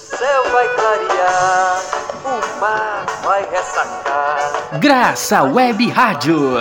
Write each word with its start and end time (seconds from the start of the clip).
céu 0.00 0.50
vai 0.50 0.68
clarear, 0.68 1.82
o 2.24 2.60
mar 2.60 3.06
vai 3.22 3.48
ressacar. 3.50 4.78
Graça 4.78 5.42
Web 5.42 5.88
Rádio, 5.90 6.54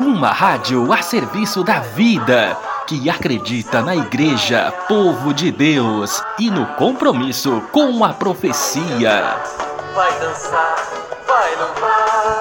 uma 0.00 0.32
rádio 0.32 0.92
a 0.92 1.02
serviço 1.02 1.62
da 1.62 1.80
vida, 1.80 2.56
que 2.86 3.10
acredita 3.10 3.82
na 3.82 3.94
Igreja, 3.94 4.72
povo 4.88 5.34
de 5.34 5.52
Deus 5.52 6.22
e 6.38 6.50
no 6.50 6.66
compromisso 6.74 7.62
com 7.70 8.02
a 8.02 8.14
profecia. 8.14 9.36
Vai 9.94 10.18
dançar, 10.18 10.76
vai 11.26 11.56
louvar. 11.56 12.40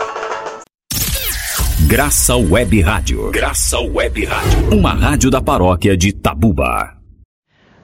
Graça 1.87 2.35
Web 2.35 2.81
Rádio. 2.81 3.31
Graça 3.31 3.79
Web 3.79 4.25
Rádio. 4.25 4.77
Uma 4.77 4.93
rádio 4.93 5.31
da 5.31 5.41
paróquia 5.41 5.97
de 5.97 6.13
Tabuba. 6.13 6.98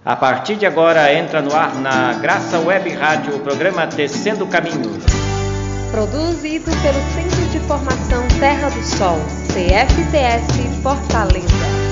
A 0.06 0.16
partir 0.16 0.56
de 0.56 0.68
agora 0.68 1.12
entra 1.12 1.42
no 1.42 1.56
ar 1.56 1.74
na 1.82 2.14
Graça 2.14 2.60
Web 2.60 2.92
Rádio 2.92 3.38
o 3.38 3.40
programa 3.40 3.88
Tecendo 3.88 4.46
Caminhos. 4.46 5.04
Produzido 5.90 6.70
pelo 6.84 7.02
Centro 7.16 7.44
de 7.52 7.60
Formação 7.62 8.24
Terra 8.40 8.70
do 8.70 8.84
Sol, 8.84 9.18
CFTS 9.48 10.84
Fortaleza. 10.84 11.85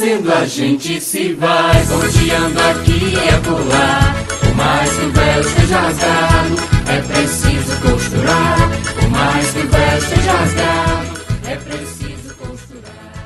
Descendo 0.00 0.32
a 0.32 0.46
gente 0.46 0.98
se 0.98 1.34
vai, 1.34 1.84
rodeando 1.84 2.58
aqui 2.58 3.12
e 3.12 3.28
acolá. 3.28 4.14
Por 4.40 4.54
mais 4.54 4.90
que 4.90 5.04
o 5.04 5.12
véu 5.12 5.40
esteja 5.42 5.78
rasgado, 5.78 6.54
é 6.88 7.02
preciso 7.02 7.80
costurar. 7.82 8.70
Por 8.94 9.10
mais 9.10 9.50
que 9.50 9.58
o 9.58 9.68
véu 9.68 9.98
esteja 9.98 10.32
rasgado, 10.32 11.20
é 11.46 11.56
preciso 11.56 12.34
costurar. 12.34 13.20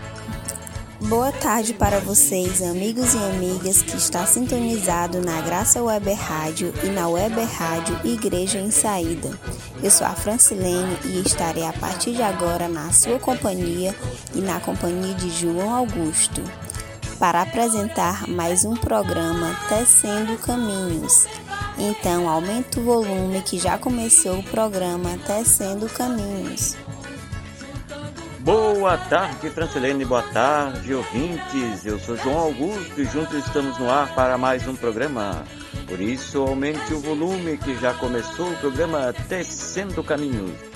Boa 1.02 1.30
tarde 1.30 1.74
para 1.74 2.00
vocês, 2.00 2.60
amigos 2.60 3.14
e 3.14 3.18
amigas 3.18 3.80
que 3.80 3.96
está 3.96 4.26
sintonizado 4.26 5.20
na 5.20 5.40
Graça 5.42 5.80
Web 5.80 6.12
Rádio 6.12 6.74
e 6.82 6.88
na 6.88 7.06
Web 7.06 7.40
Rádio 7.56 8.00
Igreja 8.02 8.58
em 8.58 8.72
Saída. 8.72 9.30
Eu 9.80 9.92
sou 9.92 10.08
a 10.08 10.14
Francilene 10.16 10.98
e 11.04 11.20
estarei 11.20 11.64
a 11.64 11.72
partir 11.72 12.14
de 12.14 12.22
agora 12.22 12.66
na 12.66 12.90
sua 12.90 13.20
companhia 13.20 13.94
e 14.34 14.40
na 14.40 14.58
companhia 14.58 15.14
de 15.14 15.30
João 15.30 15.72
Augusto 15.72 16.42
para 17.24 17.40
apresentar 17.40 18.28
mais 18.28 18.66
um 18.66 18.74
programa 18.74 19.58
Tecendo 19.66 20.36
Caminhos. 20.36 21.26
Então, 21.78 22.28
aumente 22.28 22.78
o 22.78 22.82
volume 22.82 23.40
que 23.40 23.58
já 23.58 23.78
começou 23.78 24.40
o 24.40 24.42
programa 24.42 25.18
Tecendo 25.26 25.88
Caminhos. 25.88 26.76
Boa 28.40 28.98
tarde, 28.98 29.48
Francilene, 29.48 30.04
boa 30.04 30.22
tarde, 30.34 30.92
ouvintes. 30.92 31.86
Eu 31.86 31.98
sou 31.98 32.14
João 32.14 32.40
Augusto 32.40 33.00
e 33.00 33.06
juntos 33.06 33.38
estamos 33.46 33.78
no 33.78 33.88
ar 33.88 34.14
para 34.14 34.36
mais 34.36 34.68
um 34.68 34.76
programa. 34.76 35.44
Por 35.88 36.02
isso, 36.02 36.42
aumente 36.42 36.92
o 36.92 37.00
volume 37.00 37.56
que 37.56 37.74
já 37.76 37.94
começou 37.94 38.50
o 38.50 38.56
programa 38.58 39.14
Tecendo 39.30 40.04
Caminhos. 40.04 40.73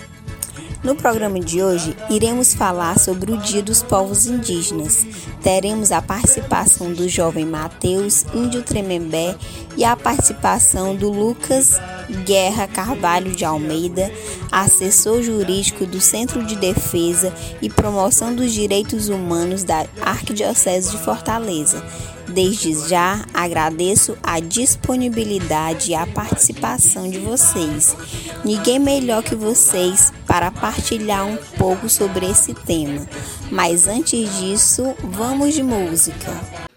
No 0.83 0.95
programa 0.95 1.41
de 1.41 1.61
hoje, 1.61 1.97
iremos 2.09 2.55
falar 2.55 3.01
sobre 3.01 3.33
o 3.33 3.37
Dia 3.39 3.61
dos 3.61 3.83
Povos 3.83 4.27
Indígenas. 4.27 5.05
Teremos 5.43 5.91
a 5.91 6.01
participação 6.01 6.93
do 6.93 7.09
jovem 7.09 7.45
Mateus 7.45 8.25
Índio 8.33 8.63
Tremembé 8.63 9.35
e 9.77 9.85
a 9.85 9.97
participação 9.97 10.95
do 10.95 11.11
Lucas 11.11 11.81
Guerra 12.25 12.69
Carvalho 12.69 13.35
de 13.35 13.45
Almeida, 13.45 14.11
assessor 14.53 15.21
jurídico 15.21 15.85
do 15.85 16.01
Centro 16.01 16.45
de 16.45 16.55
Defesa 16.55 17.35
e 17.61 17.69
Promoção 17.69 18.35
dos 18.35 18.53
Direitos 18.53 19.09
Humanos 19.09 19.65
da 19.65 19.85
Arquidiocese 20.01 20.93
de 20.93 20.99
Fortaleza. 20.99 21.85
Desde 22.29 22.75
já 22.89 23.25
agradeço 23.33 24.17
a 24.23 24.41
disponibilidade 24.41 25.91
e 25.91 25.95
a 25.95 26.07
participação 26.07 27.11
de 27.11 27.19
vocês. 27.19 27.97
Ninguém 28.45 28.79
melhor 28.79 29.23
que 29.23 29.35
vocês 29.35 30.13
para 30.27 30.51
partilhar 30.51 31.27
um 31.27 31.37
pouco 31.59 31.89
sobre 31.89 32.27
esse 32.27 32.55
tema. 32.55 33.07
Mas 33.51 33.87
antes 33.87 34.39
disso, 34.39 34.95
vamos 35.03 35.55
de 35.55 35.63
música. 35.63 36.33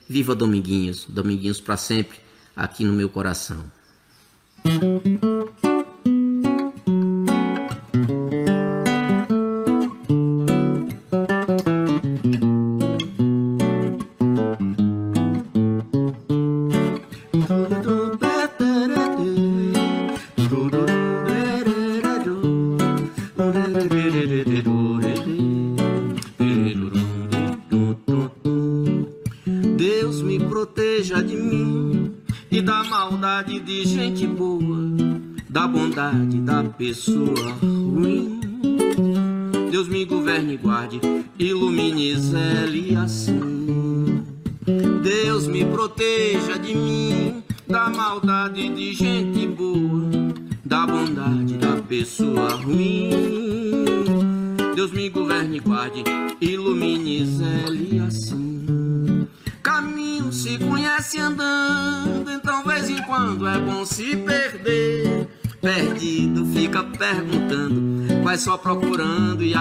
Viva 0.07 0.35
Dominguinhos, 0.35 1.05
Dominguinhos 1.07 1.59
para 1.61 1.77
sempre, 1.77 2.17
aqui 2.55 2.83
no 2.83 2.93
meu 2.93 3.09
coração. 3.09 3.63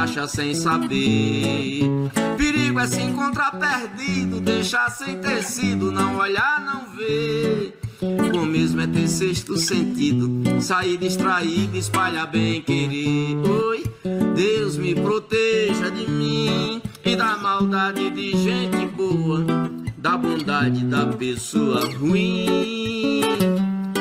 Acha 0.00 0.26
sem 0.26 0.54
saber. 0.54 1.82
Perigo 2.38 2.80
é 2.80 2.86
se 2.86 3.02
encontrar 3.02 3.52
perdido, 3.52 4.40
deixar 4.40 4.90
sem 4.90 5.18
tecido, 5.18 5.92
não 5.92 6.16
olhar, 6.16 6.60
não 6.64 6.96
ver. 6.96 7.78
Bom 8.32 8.46
mesmo 8.46 8.80
é 8.80 8.86
ter 8.86 9.06
sexto 9.06 9.58
sentido, 9.58 10.42
sair 10.62 10.96
distraído, 10.96 11.76
espalhar 11.76 12.30
bem 12.30 12.62
querer. 12.62 13.36
Oi, 13.46 13.84
Deus 14.34 14.78
me 14.78 14.94
proteja 14.94 15.90
de 15.90 16.10
mim 16.10 16.80
e 17.04 17.14
da 17.14 17.36
maldade 17.36 18.08
de 18.08 18.30
gente 18.38 18.86
boa, 18.96 19.44
da 19.98 20.16
bondade 20.16 20.82
da 20.86 21.06
pessoa 21.08 21.84
ruim. 21.98 23.20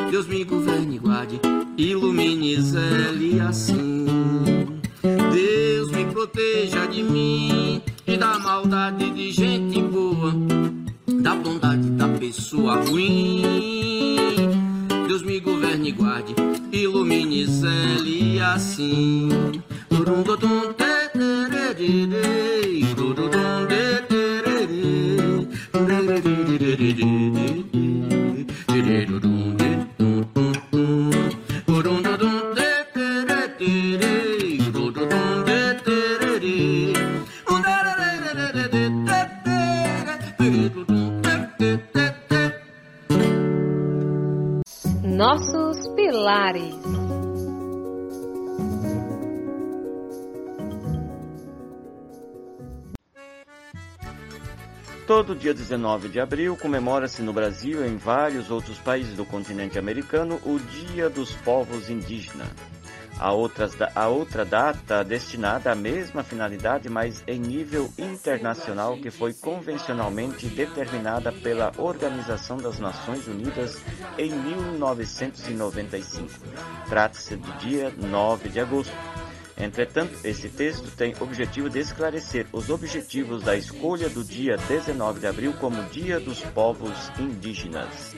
Deus 0.10 0.28
me 0.28 0.46
governe 0.46 0.96
e 0.96 1.00
guarde, 1.00 1.42
ilumine 1.78 2.62
zele 2.62 3.42
assim. 3.42 4.06
Deus 5.34 5.69
proteja 6.20 6.86
de 6.86 7.02
mim 7.02 7.82
e 8.06 8.18
da 8.18 8.38
maldade 8.40 9.10
de 9.12 9.32
gente 9.32 9.82
boa, 9.82 10.34
da 11.22 11.34
bondade 11.34 11.90
da 11.92 12.10
pessoa 12.10 12.76
ruim. 12.84 14.18
Deus 15.08 15.24
me 15.24 15.40
governe 15.40 15.88
e 15.88 15.92
guarde, 15.94 16.36
ilumine 16.74 17.44
e 17.44 17.46
zele 17.46 18.42
assim. 18.42 19.30
Turundudum, 19.88 20.74
tererê, 20.74 21.86
turundudum, 22.98 23.66
tererê, 23.70 24.68
tererê, 25.72 26.76
tererê, 28.68 29.06
turundudum, 29.06 29.59
Todo 55.08 55.34
dia 55.34 55.56
19 55.56 56.08
de 56.08 56.20
abril 56.20 56.56
comemora-se 56.56 57.24
no 57.24 57.34
Brasil 57.34 57.84
e 57.84 57.90
em 57.90 57.98
vários 57.98 58.52
outros 58.52 58.78
países 58.78 59.16
do 59.16 59.26
continente 59.26 59.80
americano 59.80 60.40
o 60.46 60.60
Dia 60.60 61.10
dos 61.10 61.32
Povos 61.32 61.90
Indígenas. 61.90 62.48
A, 63.20 63.34
outras, 63.34 63.74
a 63.96 64.08
outra 64.08 64.46
data 64.46 65.04
destinada 65.04 65.72
à 65.72 65.76
mesma 65.76 66.24
finalidade, 66.24 66.88
mas 66.90 67.22
em 67.28 67.38
nível 67.38 67.92
internacional, 67.98 68.96
que 68.98 69.12
foi 69.12 69.34
convencionalmente 69.34 70.48
determinada 70.48 71.32
pela 71.32 71.72
Organização 71.78 72.58
das 72.58 72.80
Nações 72.80 73.28
Unidas 73.28 73.78
em 74.18 74.32
1995. 74.32 76.30
Trata-se 76.88 77.36
do 77.36 77.52
dia 77.58 77.94
9 77.98 78.50
de 78.50 78.60
agosto. 78.62 78.96
Entretanto, 79.60 80.18
esse 80.24 80.48
texto 80.48 80.90
tem 80.96 81.14
objetivo 81.20 81.70
de 81.70 81.80
esclarecer 81.80 82.48
os 82.54 82.70
objetivos 82.70 83.44
da 83.44 83.58
escolha 83.58 84.08
do 84.08 84.24
dia 84.24 84.56
19 84.56 85.20
de 85.20 85.28
abril 85.28 85.54
como 85.60 85.84
Dia 85.90 86.18
dos 86.18 86.40
Povos 86.40 87.12
Indígenas. 87.20 88.16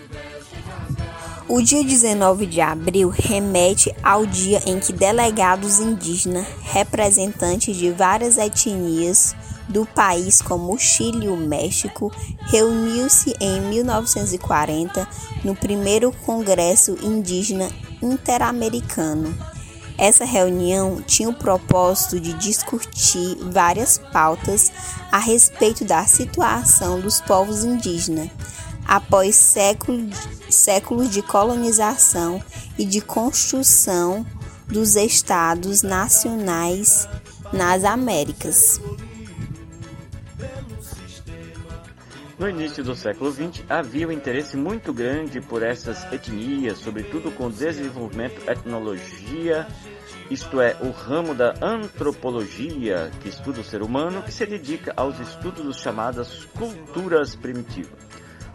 O 1.47 1.61
dia 1.61 1.83
19 1.83 2.45
de 2.45 2.61
abril 2.61 3.09
remete 3.09 3.93
ao 4.01 4.25
dia 4.25 4.61
em 4.65 4.79
que 4.79 4.93
delegados 4.93 5.79
indígenas, 5.79 6.45
representantes 6.61 7.75
de 7.75 7.91
várias 7.91 8.37
etnias 8.37 9.35
do 9.67 9.85
país, 9.85 10.41
como 10.41 10.73
o 10.73 10.77
Chile 10.77 11.25
e 11.25 11.29
o 11.29 11.35
México, 11.35 12.11
reuniu-se 12.45 13.35
em 13.39 13.61
1940 13.61 15.07
no 15.43 15.55
primeiro 15.55 16.11
Congresso 16.25 16.95
Indígena 17.01 17.69
Interamericano. 18.01 19.35
Essa 19.97 20.25
reunião 20.25 21.01
tinha 21.01 21.29
o 21.29 21.33
propósito 21.33 22.19
de 22.19 22.33
discutir 22.33 23.37
várias 23.51 23.97
pautas 23.97 24.71
a 25.11 25.17
respeito 25.17 25.83
da 25.85 26.05
situação 26.05 26.99
dos 26.99 27.19
povos 27.21 27.63
indígenas 27.63 28.29
após 28.85 29.35
séculos, 29.35 31.11
de 31.11 31.21
colonização 31.21 32.43
e 32.77 32.85
de 32.85 33.01
construção 33.01 34.25
dos 34.67 34.95
estados 34.95 35.81
nacionais 35.81 37.07
nas 37.51 37.83
Américas. 37.83 38.79
No 42.41 42.49
início 42.49 42.83
do 42.83 42.95
século 42.95 43.31
XX, 43.31 43.63
havia 43.69 44.07
um 44.07 44.11
interesse 44.11 44.57
muito 44.57 44.91
grande 44.91 45.39
por 45.39 45.61
essas 45.61 46.11
etnias, 46.11 46.79
sobretudo 46.79 47.29
com 47.31 47.45
o 47.45 47.51
desenvolvimento 47.51 48.41
etnologia, 48.49 49.67
isto 50.31 50.59
é, 50.59 50.75
o 50.81 50.89
ramo 50.89 51.35
da 51.35 51.53
antropologia, 51.61 53.11
que 53.21 53.29
estuda 53.29 53.59
o 53.59 53.63
ser 53.63 53.83
humano, 53.83 54.23
que 54.23 54.31
se 54.31 54.45
dedica 54.45 54.91
aos 54.95 55.19
estudos 55.19 55.65
das 55.65 55.77
chamadas 55.77 56.45
culturas 56.57 57.35
primitivas. 57.35 58.10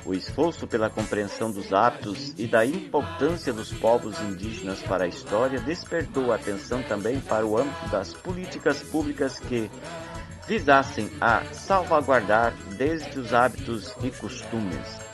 O 0.06 0.14
esforço 0.14 0.68
pela 0.68 0.88
compreensão 0.88 1.50
dos 1.50 1.72
hábitos 1.72 2.32
e 2.38 2.46
da 2.46 2.64
importância 2.64 3.52
dos 3.52 3.72
povos 3.72 4.16
indígenas 4.20 4.80
para 4.80 5.04
a 5.04 5.08
história 5.08 5.58
despertou 5.60 6.32
atenção 6.32 6.80
também 6.84 7.20
para 7.20 7.44
o 7.44 7.58
âmbito 7.58 7.88
das 7.90 8.14
políticas 8.14 8.80
públicas 8.84 9.40
que 9.40 9.68
visassem 10.46 11.10
a 11.20 11.44
salvaguardar 11.52 12.54
desde 12.76 13.18
os 13.18 13.34
hábitos 13.34 13.92
e 14.00 14.12
costumes. 14.12 15.05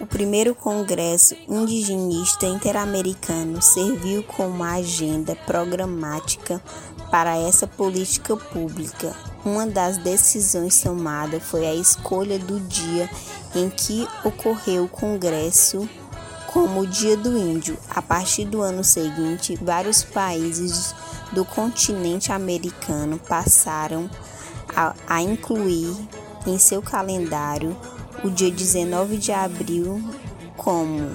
O 0.00 0.06
primeiro 0.06 0.54
Congresso 0.54 1.34
Indigenista 1.48 2.46
Interamericano 2.46 3.60
serviu 3.60 4.22
como 4.22 4.62
agenda 4.62 5.34
programática 5.34 6.62
para 7.10 7.36
essa 7.36 7.66
política 7.66 8.36
pública 8.36 9.14
uma 9.44 9.66
das 9.66 9.96
decisões 9.98 10.80
tomadas 10.80 11.42
foi 11.42 11.66
a 11.66 11.74
escolha 11.74 12.38
do 12.38 12.60
dia 12.60 13.08
em 13.54 13.70
que 13.70 14.06
ocorreu 14.24 14.84
o 14.84 14.88
Congresso 14.88 15.88
como 16.48 16.80
o 16.80 16.86
Dia 16.86 17.16
do 17.16 17.36
Índio. 17.36 17.78
A 17.88 18.02
partir 18.02 18.44
do 18.44 18.60
ano 18.60 18.82
seguinte, 18.82 19.58
vários 19.62 20.02
países 20.02 20.94
do 21.32 21.44
continente 21.44 22.32
americano 22.32 23.18
passaram 23.18 24.10
a, 24.74 24.94
a 25.06 25.22
incluir 25.22 25.96
em 26.46 26.58
seu 26.58 26.82
calendário 26.82 27.76
o 28.24 28.30
dia 28.30 28.50
19 28.50 29.16
de 29.16 29.32
abril 29.32 30.02
como 30.56 31.10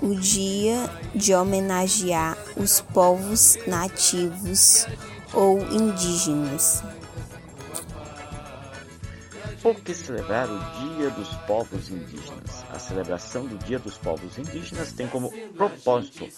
o 0.00 0.14
dia 0.14 0.88
de 1.14 1.34
homenagear 1.34 2.36
os 2.56 2.80
povos 2.80 3.58
nativos 3.66 4.86
ou 5.32 5.60
indígenas. 5.72 6.82
Por 9.66 9.80
que 9.80 9.92
celebrar 9.92 10.48
o 10.48 10.58
Dia 10.78 11.10
dos 11.10 11.28
Povos 11.38 11.90
Indígenas? 11.90 12.64
A 12.70 12.78
celebração 12.78 13.44
do 13.44 13.58
Dia 13.58 13.80
dos 13.80 13.98
Povos 13.98 14.38
Indígenas 14.38 14.92
tem 14.92 15.08
como 15.08 15.28
propósito 15.56 16.28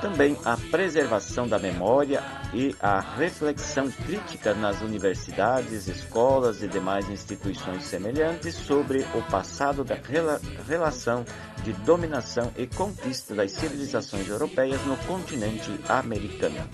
também 0.00 0.38
a 0.44 0.56
preservação 0.56 1.48
da 1.48 1.58
memória 1.58 2.22
e 2.54 2.72
a 2.78 3.00
reflexão 3.00 3.90
crítica 3.90 4.54
nas 4.54 4.80
universidades, 4.80 5.88
escolas 5.88 6.62
e 6.62 6.68
demais 6.68 7.10
instituições 7.10 7.82
semelhantes 7.82 8.54
sobre 8.54 9.04
o 9.12 9.22
passado 9.28 9.82
da 9.82 9.96
rela 9.96 10.40
relação 10.68 11.24
de 11.64 11.72
dominação 11.72 12.52
e 12.56 12.68
conquista 12.68 13.34
das 13.34 13.50
civilizações 13.50 14.28
europeias 14.28 14.80
no 14.86 14.96
continente 14.98 15.68
americano. 15.88 16.64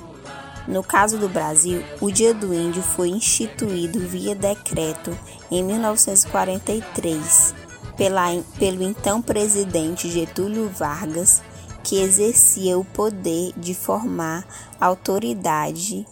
No 0.67 0.83
caso 0.83 1.19
do 1.19 1.29
Brasil, 1.29 1.85
o 2.01 2.11
Dia 2.11 2.33
do 2.33 2.55
Índio 2.55 2.83
foi 2.83 3.11
instituído 3.11 4.01
via 4.01 4.35
decreto 4.35 5.17
em 5.51 5.63
1943 5.63 7.55
pela, 7.97 8.29
pelo 8.59 8.83
então 8.83 9.21
presidente 9.21 10.11
Getúlio 10.11 10.69
Vargas, 10.69 11.43
que 11.83 12.01
exercia 12.01 12.79
o 12.79 12.85
poder 12.85 13.53
de 13.57 13.75
formar 13.75 14.47
autoridade 14.81 16.07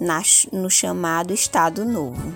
na, 0.00 0.22
no 0.52 0.70
chamado 0.70 1.34
Estado 1.34 1.84
Novo. 1.84 2.32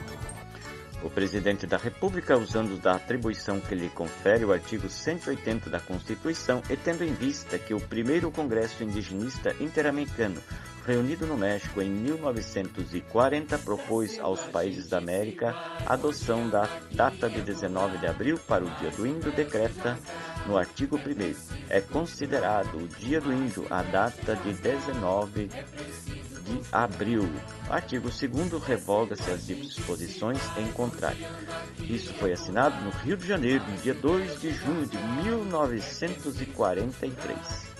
O 1.04 1.10
presidente 1.10 1.66
da 1.66 1.76
República, 1.76 2.36
usando 2.36 2.80
da 2.80 2.92
atribuição 2.96 3.60
que 3.60 3.74
lhe 3.74 3.90
confere 3.90 4.44
o 4.44 4.52
artigo 4.52 4.88
180 4.88 5.68
da 5.68 5.78
Constituição 5.78 6.62
e 6.68 6.76
tendo 6.76 7.04
em 7.04 7.12
vista 7.12 7.58
que 7.58 7.74
o 7.74 7.80
primeiro 7.80 8.30
Congresso 8.30 8.82
Indigenista 8.82 9.54
Interamericano 9.60 10.40
reunido 10.86 11.26
no 11.26 11.36
México 11.36 11.80
em 11.80 11.90
1940, 11.90 13.58
propôs 13.58 14.18
aos 14.18 14.40
países 14.40 14.88
da 14.88 14.98
América 14.98 15.54
a 15.86 15.94
adoção 15.94 16.48
da 16.48 16.68
data 16.92 17.28
de 17.28 17.40
19 17.40 17.98
de 17.98 18.06
abril 18.06 18.38
para 18.46 18.64
o 18.64 18.70
Dia 18.76 18.90
do 18.90 19.06
Índio, 19.06 19.32
decreta 19.32 19.98
no 20.46 20.58
artigo 20.58 20.96
1 20.96 21.00
É 21.70 21.80
considerado 21.80 22.76
o 22.76 22.86
Dia 22.86 23.20
do 23.20 23.32
Índio 23.32 23.66
a 23.70 23.82
data 23.82 24.36
de 24.36 24.52
19 24.52 25.46
de 25.46 25.64
abril. 26.70 27.26
Artigo 27.70 28.10
2 28.10 28.62
revoga-se 28.62 29.30
as 29.30 29.46
disposições 29.46 30.38
em 30.58 30.70
contrário. 30.72 31.26
Isso 31.80 32.12
foi 32.14 32.32
assinado 32.32 32.82
no 32.84 32.90
Rio 32.90 33.16
de 33.16 33.26
Janeiro, 33.26 33.64
no 33.66 33.78
dia 33.78 33.94
2 33.94 34.40
de 34.40 34.50
junho 34.50 34.86
de 34.86 34.98
1943. 34.98 37.73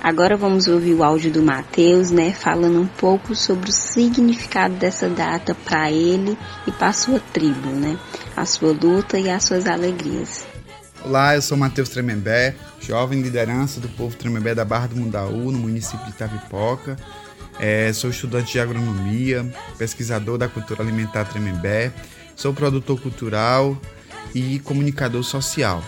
Agora 0.00 0.36
vamos 0.36 0.68
ouvir 0.68 0.94
o 0.94 1.02
áudio 1.02 1.30
do 1.30 1.42
Mateus, 1.42 2.10
né, 2.10 2.32
falando 2.32 2.80
um 2.80 2.86
pouco 2.86 3.34
sobre 3.34 3.68
o 3.68 3.72
significado 3.72 4.74
dessa 4.76 5.08
data 5.08 5.54
para 5.54 5.90
ele 5.90 6.38
e 6.66 6.72
para 6.72 6.92
sua 6.92 7.18
tribo, 7.18 7.68
né, 7.68 7.98
a 8.36 8.46
sua 8.46 8.72
luta 8.72 9.18
e 9.18 9.28
as 9.28 9.44
suas 9.44 9.66
alegrias. 9.66 10.46
Olá, 11.04 11.34
eu 11.34 11.42
sou 11.42 11.58
Matheus 11.58 11.88
Tremembé, 11.88 12.54
jovem 12.80 13.20
liderança 13.20 13.80
do 13.80 13.88
povo 13.88 14.16
Tremembé 14.16 14.54
da 14.54 14.64
Barra 14.64 14.86
do 14.86 14.96
Mundaú, 14.96 15.50
no 15.50 15.58
município 15.58 16.04
de 16.06 16.12
Itapipoca. 16.12 16.96
É, 17.58 17.92
sou 17.92 18.08
estudante 18.08 18.52
de 18.52 18.60
agronomia, 18.60 19.44
pesquisador 19.76 20.38
da 20.38 20.48
cultura 20.48 20.82
alimentar 20.82 21.24
Tremembé, 21.24 21.92
sou 22.36 22.54
produtor 22.54 23.00
cultural 23.00 23.76
e 24.34 24.60
comunicador 24.60 25.24
social. 25.24 25.82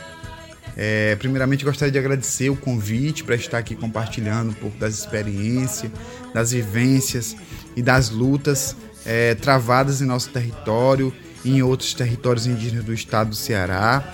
É, 0.76 1.16
primeiramente, 1.16 1.64
gostaria 1.64 1.92
de 1.92 1.98
agradecer 1.98 2.50
o 2.50 2.56
convite 2.56 3.24
para 3.24 3.34
estar 3.34 3.58
aqui 3.58 3.74
compartilhando 3.74 4.50
um 4.50 4.54
pouco 4.54 4.78
das 4.78 4.94
experiências, 4.94 5.90
das 6.32 6.52
vivências 6.52 7.36
e 7.76 7.82
das 7.82 8.10
lutas 8.10 8.76
é, 9.04 9.34
travadas 9.34 10.00
em 10.00 10.06
nosso 10.06 10.30
território 10.30 11.12
e 11.44 11.56
em 11.56 11.62
outros 11.62 11.94
territórios 11.94 12.46
indígenas 12.46 12.84
do 12.84 12.92
estado 12.92 13.30
do 13.30 13.36
Ceará. 13.36 14.04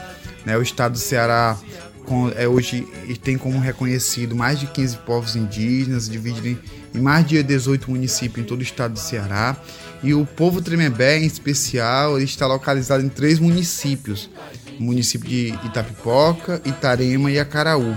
Né, 0.44 0.56
o 0.56 0.62
estado 0.62 0.92
do 0.92 0.98
Ceará 0.98 1.58
com, 2.04 2.30
é, 2.36 2.46
hoje 2.46 2.86
tem 3.22 3.36
como 3.36 3.58
reconhecido 3.58 4.34
mais 4.34 4.60
de 4.60 4.66
15 4.68 4.98
povos 4.98 5.34
indígenas, 5.34 6.08
dividido 6.08 6.48
em, 6.48 6.58
em 6.94 7.00
mais 7.00 7.26
de 7.26 7.42
18 7.42 7.90
municípios 7.90 8.44
em 8.44 8.48
todo 8.48 8.60
o 8.60 8.62
estado 8.62 8.94
do 8.94 9.00
Ceará. 9.00 9.56
E 10.02 10.14
o 10.14 10.24
povo 10.24 10.62
Tremembé, 10.62 11.18
em 11.18 11.26
especial, 11.26 12.20
está 12.20 12.46
localizado 12.46 13.04
em 13.04 13.08
três 13.08 13.38
municípios, 13.38 14.30
município 14.78 15.28
de 15.28 15.48
Itapipoca, 15.64 16.60
Itarema 16.64 17.30
e 17.30 17.38
Acaraú. 17.38 17.96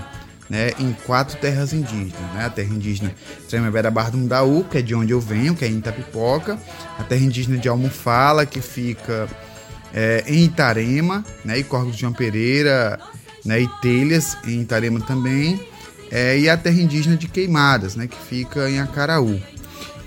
né, 0.50 0.72
em 0.80 0.92
quatro 1.06 1.38
terras 1.38 1.72
indígenas. 1.72 2.34
Né? 2.34 2.44
A 2.44 2.50
terra 2.50 2.74
indígena 2.74 3.14
Tremembé 3.48 3.82
da 3.82 3.90
Barra 3.90 4.10
do 4.10 4.18
Mundaú, 4.18 4.64
que 4.64 4.78
é 4.78 4.82
de 4.82 4.96
onde 4.96 5.12
eu 5.12 5.20
venho, 5.20 5.54
que 5.54 5.64
é 5.64 5.68
em 5.68 5.78
Itapipoca. 5.78 6.58
A 6.98 7.04
terra 7.04 7.22
indígena 7.22 7.56
de 7.56 7.68
Almofala, 7.68 8.44
que 8.44 8.60
fica 8.60 9.28
é, 9.94 10.24
em 10.26 10.44
Itarema, 10.44 11.24
né, 11.44 11.58
e 11.58 11.62
Corgos 11.62 11.94
de 11.94 12.00
João 12.00 12.12
Pereira 12.12 12.98
né, 13.44 13.60
e 13.60 13.68
Telhas, 13.80 14.36
em 14.44 14.62
Itarema 14.62 15.00
também. 15.00 15.60
É, 16.10 16.36
e 16.36 16.48
a 16.48 16.56
terra 16.56 16.80
indígena 16.80 17.16
de 17.16 17.28
Queimadas, 17.28 17.94
né, 17.94 18.08
que 18.08 18.18
fica 18.18 18.68
em 18.68 18.80
Acaraú. 18.80 19.40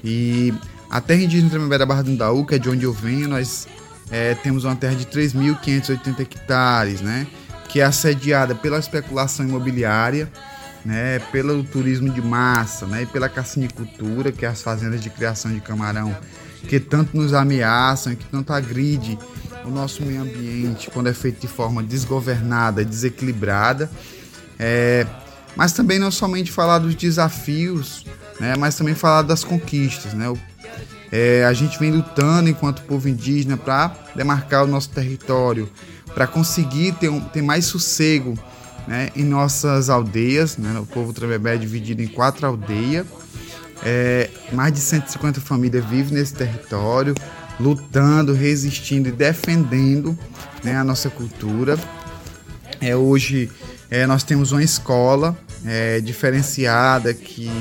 E 0.04 0.54
a 0.90 1.00
terra 1.00 1.22
indígena 1.22 1.50
Tremembé 1.50 1.78
da 1.78 1.86
Barra 1.86 2.02
do 2.02 2.12
Mundaú, 2.12 2.46
que 2.46 2.56
é 2.56 2.60
de 2.60 2.70
onde 2.70 2.84
eu 2.84 2.92
venho, 2.92 3.30
nós 3.30 3.66
é, 4.12 4.36
temos 4.36 4.64
uma 4.64 4.76
terra 4.76 4.96
de 4.96 5.06
3.580 5.06 6.20
hectares, 6.20 7.02
né? 7.02 7.28
que 7.74 7.82
é 7.82 7.84
assediada 7.84 8.54
pela 8.54 8.78
especulação 8.78 9.48
imobiliária, 9.48 10.32
né, 10.86 11.18
pelo 11.32 11.64
turismo 11.64 12.08
de 12.08 12.22
massa, 12.22 12.86
né, 12.86 13.02
e 13.02 13.06
pela 13.08 13.28
cassinicultura, 13.28 14.32
que 14.32 14.46
é 14.46 14.50
as 14.50 14.62
fazendas 14.62 15.02
de 15.02 15.10
criação 15.10 15.52
de 15.52 15.60
camarão, 15.60 16.16
que 16.68 16.80
tanto 16.80 17.18
nos 17.18 17.34
ameaçam, 17.34 18.14
que 18.16 18.26
tanto 18.26 18.54
agride 18.54 19.18
o 19.66 19.72
nosso 19.72 20.04
meio 20.04 20.22
ambiente 20.22 20.92
quando 20.92 21.10
é 21.10 21.14
feito 21.14 21.42
de 21.42 21.48
forma 21.48 21.82
desgovernada, 21.82 22.86
desequilibrada. 22.86 23.90
É, 24.60 25.08
mas 25.56 25.74
também 25.74 25.98
não 25.98 26.12
somente 26.12 26.52
falar 26.52 26.78
dos 26.78 26.94
desafios, 26.94 28.06
né, 28.40 28.56
mas 28.56 28.76
também 28.76 28.94
falar 28.94 29.24
das 29.24 29.44
conquistas. 29.44 30.14
Né? 30.14 30.32
É, 31.16 31.46
a 31.46 31.54
gente 31.54 31.78
vem 31.78 31.92
lutando 31.92 32.50
enquanto 32.50 32.82
povo 32.82 33.08
indígena 33.08 33.56
para 33.56 33.96
demarcar 34.16 34.64
o 34.64 34.68
nosso 34.68 34.90
território, 34.90 35.70
para 36.16 36.26
conseguir 36.26 36.94
ter, 36.94 37.08
um, 37.08 37.20
ter 37.20 37.44
mais 37.44 37.66
sossego 37.66 38.34
né, 38.88 39.12
em 39.16 39.24
nossas 39.24 39.92
aldeias. 39.92 40.58
Né, 40.58 40.76
o 40.80 40.88
povo 40.88 41.14
Tremembé 41.14 41.54
é 41.54 41.58
dividido 41.60 42.02
em 42.02 42.08
quatro 42.08 42.48
aldeias. 42.48 43.06
É, 43.84 44.28
mais 44.52 44.74
de 44.74 44.80
150 44.80 45.40
famílias 45.40 45.86
vivem 45.86 46.16
nesse 46.16 46.34
território, 46.34 47.14
lutando, 47.60 48.34
resistindo 48.34 49.08
e 49.08 49.12
defendendo 49.12 50.18
né, 50.64 50.76
a 50.78 50.84
nossa 50.84 51.12
cultura. 51.12 51.78
É, 52.82 52.96
hoje 52.96 53.52
é, 53.92 54.08
nós 54.08 54.24
temos 54.24 54.52
uma 54.52 54.64
escola 54.64 55.38
é, 55.64 56.00
diferenciada 56.00 57.14
que, 57.14 57.52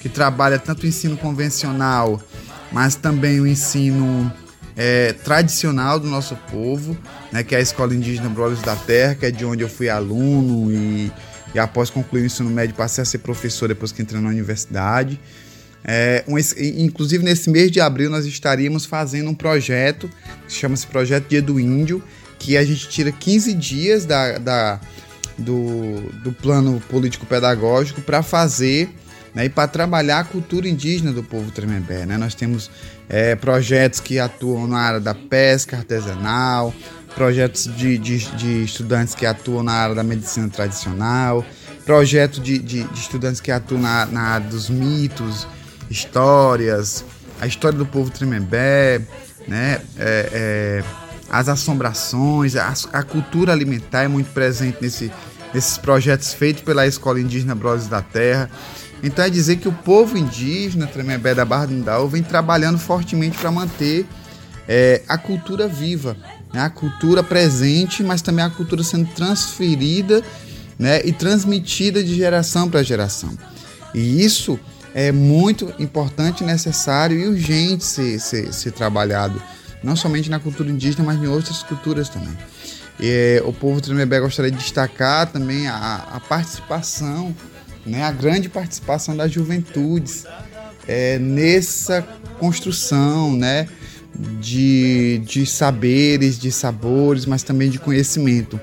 que 0.00 0.08
trabalha 0.08 0.58
tanto 0.58 0.82
o 0.82 0.86
ensino 0.88 1.16
convencional, 1.16 2.20
mas 2.72 2.94
também 2.94 3.40
o 3.40 3.46
ensino 3.46 4.32
é, 4.76 5.12
tradicional 5.12 5.98
do 5.98 6.06
nosso 6.06 6.36
povo, 6.50 6.96
né, 7.32 7.42
que 7.42 7.54
é 7.54 7.58
a 7.58 7.60
Escola 7.60 7.94
Indígena 7.94 8.28
Brothers 8.28 8.62
da 8.62 8.76
Terra, 8.76 9.14
que 9.16 9.26
é 9.26 9.30
de 9.30 9.44
onde 9.44 9.62
eu 9.62 9.68
fui 9.68 9.88
aluno 9.88 10.72
e, 10.72 11.12
e 11.54 11.58
após 11.58 11.90
concluir 11.90 12.22
o 12.22 12.26
ensino 12.26 12.48
médio 12.48 12.76
passei 12.76 13.02
a 13.02 13.04
ser 13.04 13.18
professor 13.18 13.68
depois 13.68 13.90
que 13.90 14.02
entrei 14.02 14.20
na 14.20 14.28
universidade. 14.28 15.20
É, 15.84 16.24
um, 16.28 16.36
inclusive 16.76 17.24
nesse 17.24 17.48
mês 17.50 17.70
de 17.70 17.80
abril 17.80 18.10
nós 18.10 18.26
estaríamos 18.26 18.84
fazendo 18.84 19.30
um 19.30 19.34
projeto 19.34 20.10
que 20.46 20.52
chama-se 20.52 20.86
Projeto 20.86 21.28
Dia 21.28 21.40
do 21.40 21.58
Índio, 21.58 22.02
que 22.38 22.56
a 22.56 22.64
gente 22.64 22.88
tira 22.88 23.10
15 23.10 23.54
dias 23.54 24.04
da, 24.04 24.38
da 24.38 24.80
do, 25.36 26.00
do 26.22 26.32
plano 26.32 26.80
político-pedagógico 26.88 28.00
para 28.00 28.22
fazer 28.22 28.90
né, 29.38 29.44
e 29.44 29.48
para 29.48 29.68
trabalhar 29.68 30.18
a 30.18 30.24
cultura 30.24 30.68
indígena 30.68 31.12
do 31.12 31.22
povo 31.22 31.52
Tremembé. 31.52 32.04
Né? 32.04 32.18
Nós 32.18 32.34
temos 32.34 32.68
é, 33.08 33.36
projetos 33.36 34.00
que 34.00 34.18
atuam 34.18 34.66
na 34.66 34.80
área 34.80 34.98
da 34.98 35.14
pesca 35.14 35.76
artesanal, 35.76 36.74
projetos 37.14 37.72
de, 37.76 37.96
de, 37.98 38.18
de, 38.18 38.64
estudantes 38.64 39.14
que 39.14 39.24
atuam 39.24 39.62
na 39.62 39.74
área 39.74 39.94
da 39.94 40.02
medicina 40.02 40.48
tradicional, 40.48 41.44
projeto 41.86 42.40
de, 42.40 42.58
de, 42.58 42.82
de 42.82 42.98
estudantes 42.98 43.40
que 43.40 43.52
atuam 43.52 43.80
na, 43.80 44.06
na, 44.06 44.22
área 44.22 44.48
dos 44.48 44.68
mitos, 44.68 45.46
histórias, 45.88 47.04
a 47.40 47.46
história 47.46 47.78
do 47.78 47.86
povo 47.86 48.10
Tremembé, 48.10 49.00
né? 49.46 49.80
É, 49.96 50.82
é, 50.82 50.84
as 51.30 51.48
assombrações, 51.48 52.56
a, 52.56 52.74
a, 52.92 53.04
cultura 53.04 53.52
alimentar 53.52 54.02
é 54.02 54.08
muito 54.08 54.32
presente 54.32 54.78
nesse, 54.80 55.12
nesses 55.54 55.78
projetos 55.78 56.32
feitos 56.34 56.62
pela 56.62 56.88
Escola 56.88 57.20
Indígena 57.20 57.54
Brothers 57.54 57.86
da 57.86 58.02
Terra. 58.02 58.50
Então 59.02 59.24
é 59.24 59.30
dizer 59.30 59.56
que 59.56 59.68
o 59.68 59.72
povo 59.72 60.16
indígena, 60.16 60.86
Tremembé 60.86 61.34
da 61.34 61.44
Barra 61.44 61.66
do 61.66 61.74
Indau, 61.74 62.08
vem 62.08 62.22
trabalhando 62.22 62.78
fortemente 62.78 63.38
para 63.38 63.50
manter 63.50 64.06
é, 64.66 65.02
a 65.08 65.16
cultura 65.16 65.68
viva, 65.68 66.16
né? 66.52 66.62
a 66.62 66.70
cultura 66.70 67.22
presente, 67.22 68.02
mas 68.02 68.22
também 68.22 68.44
a 68.44 68.50
cultura 68.50 68.82
sendo 68.82 69.08
transferida 69.14 70.22
né? 70.78 71.00
e 71.04 71.12
transmitida 71.12 72.02
de 72.02 72.14
geração 72.14 72.68
para 72.68 72.82
geração. 72.82 73.36
E 73.94 74.22
isso 74.22 74.58
é 74.94 75.12
muito 75.12 75.72
importante, 75.78 76.42
necessário 76.42 77.18
e 77.18 77.28
urgente 77.28 77.84
ser, 77.84 78.18
ser, 78.18 78.52
ser 78.52 78.72
trabalhado, 78.72 79.40
não 79.82 79.94
somente 79.94 80.28
na 80.28 80.40
cultura 80.40 80.70
indígena, 80.70 81.04
mas 81.04 81.22
em 81.22 81.26
outras 81.28 81.62
culturas 81.62 82.08
também. 82.08 82.36
E, 83.00 83.40
o 83.46 83.52
povo 83.52 83.80
Tremembé 83.80 84.18
gostaria 84.18 84.50
de 84.50 84.58
destacar 84.58 85.30
também 85.30 85.68
a, 85.68 86.08
a 86.14 86.20
participação 86.20 87.34
né, 87.88 88.04
a 88.04 88.12
grande 88.12 88.48
participação 88.48 89.16
das 89.16 89.32
juventudes 89.32 90.24
é, 90.86 91.18
nessa 91.18 92.02
construção 92.38 93.34
né, 93.34 93.68
de, 94.40 95.20
de 95.24 95.46
saberes, 95.46 96.38
de 96.38 96.52
sabores, 96.52 97.26
mas 97.26 97.42
também 97.42 97.70
de 97.70 97.78
conhecimento. 97.78 98.60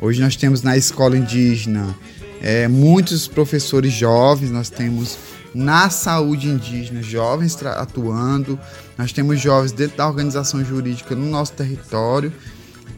Hoje 0.00 0.20
nós 0.20 0.36
temos 0.36 0.62
na 0.62 0.76
escola 0.76 1.16
indígena 1.16 1.94
é, 2.42 2.68
muitos 2.68 3.26
professores 3.26 3.92
jovens, 3.92 4.50
nós 4.50 4.68
temos 4.68 5.16
na 5.54 5.88
saúde 5.88 6.48
indígena 6.48 7.02
jovens 7.02 7.56
atuando, 7.64 8.58
nós 8.98 9.12
temos 9.12 9.40
jovens 9.40 9.72
dentro 9.72 9.96
da 9.96 10.06
organização 10.06 10.62
jurídica 10.62 11.14
no 11.14 11.26
nosso 11.30 11.52
território 11.54 12.32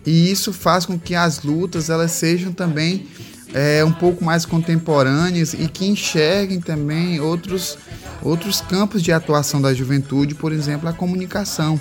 e 0.05 0.31
isso 0.31 0.53
faz 0.53 0.85
com 0.85 0.99
que 0.99 1.15
as 1.15 1.43
lutas 1.43 1.89
elas 1.89 2.11
sejam 2.13 2.53
também 2.53 3.07
é, 3.55 3.85
um 3.85 3.93
pouco 3.93 4.25
mais 4.25 4.45
contemporâneas 4.45 5.55
e 5.55 5.69
que 5.69 5.87
enxerguem 5.87 6.61
também 6.61 7.21
outros, 7.21 7.79
outros 8.23 8.61
campos 8.61 9.03
de 9.03 9.13
atuação 9.13 9.61
da 9.61 9.73
juventude, 9.73 10.35
por 10.35 10.53
exemplo, 10.53 10.89
a 10.89 10.93
comunicação. 10.93 11.81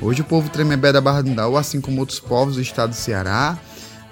Hoje 0.00 0.20
o 0.20 0.24
povo 0.24 0.48
Tremembé 0.48 0.92
da 0.92 1.00
Barra 1.00 1.22
do 1.22 1.30
Ndaú, 1.30 1.56
assim 1.56 1.80
como 1.80 2.00
outros 2.00 2.20
povos 2.20 2.54
do 2.54 2.62
estado 2.62 2.90
do 2.90 2.96
Ceará, 2.96 3.58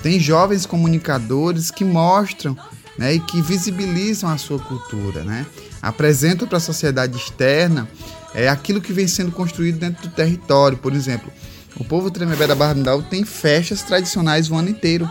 tem 0.02 0.18
jovens 0.18 0.66
comunicadores 0.66 1.70
que 1.70 1.84
mostram 1.84 2.56
né, 2.98 3.14
e 3.14 3.20
que 3.20 3.40
visibilizam 3.42 4.30
a 4.30 4.38
sua 4.38 4.58
cultura, 4.58 5.22
né? 5.22 5.46
apresentam 5.86 6.48
para 6.48 6.58
a 6.58 6.60
sociedade 6.60 7.16
externa 7.16 7.88
é, 8.34 8.48
aquilo 8.48 8.80
que 8.80 8.92
vem 8.92 9.06
sendo 9.06 9.30
construído 9.30 9.78
dentro 9.78 10.02
do 10.02 10.14
território. 10.14 10.76
Por 10.76 10.92
exemplo, 10.92 11.32
o 11.78 11.84
povo 11.84 12.10
Tremembé 12.10 12.46
da 12.46 12.54
Barra 12.54 12.74
do 12.74 12.80
Ndaú 12.80 13.02
tem 13.02 13.24
festas 13.24 13.82
tradicionais 13.82 14.50
o 14.50 14.56
ano 14.56 14.68
inteiro. 14.68 15.08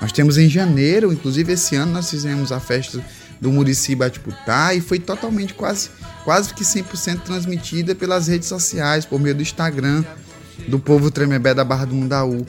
Nós 0.00 0.12
temos 0.12 0.36
em 0.36 0.48
janeiro, 0.48 1.12
inclusive 1.12 1.52
esse 1.52 1.74
ano 1.76 1.92
nós 1.92 2.10
fizemos 2.10 2.52
a 2.52 2.60
festa 2.60 3.02
do 3.40 3.50
Murici 3.50 3.94
Batiputá 3.94 4.74
e 4.74 4.80
foi 4.80 4.98
totalmente 4.98 5.54
quase 5.54 5.90
quase 6.24 6.52
que 6.52 6.64
100% 6.64 7.20
transmitida 7.20 7.94
pelas 7.94 8.26
redes 8.26 8.48
sociais, 8.48 9.04
por 9.04 9.20
meio 9.20 9.34
do 9.34 9.42
Instagram 9.42 10.04
do 10.66 10.78
povo 10.78 11.08
Tremembé 11.08 11.54
da 11.54 11.62
Barra 11.62 11.84
do 11.84 11.94
Mundaú. 11.94 12.44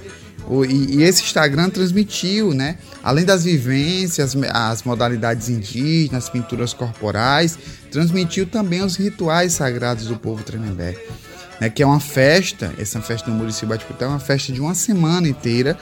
E, 0.68 0.98
e, 0.98 1.04
esse 1.04 1.22
Instagram 1.24 1.70
transmitiu, 1.70 2.54
né? 2.54 2.78
Além 3.04 3.24
das 3.26 3.44
vivências, 3.44 4.36
as 4.52 4.82
modalidades 4.84 5.50
indígenas, 5.50 6.24
as 6.24 6.30
pinturas 6.30 6.74
corporais, 6.74 7.60
transmitiu 7.92 8.48
também 8.48 8.82
os 8.82 8.96
rituais 8.96 9.54
sagrados 9.54 10.08
do 10.08 10.18
povo 10.18 10.44
Tremembé. 10.44 10.98
Né, 11.60 11.72
que 11.72 11.82
é 11.82 11.86
uma 11.86 12.00
festa, 12.00 12.72
essa 12.78 13.02
festa 13.02 13.32
do 13.32 13.36
Murici 13.36 13.66
Batiputá 13.66 14.06
é 14.06 14.08
uma 14.08 14.20
festa 14.20 14.54
de 14.54 14.62
uma 14.62 14.76
semana 14.76 15.28
inteira, 15.28 15.76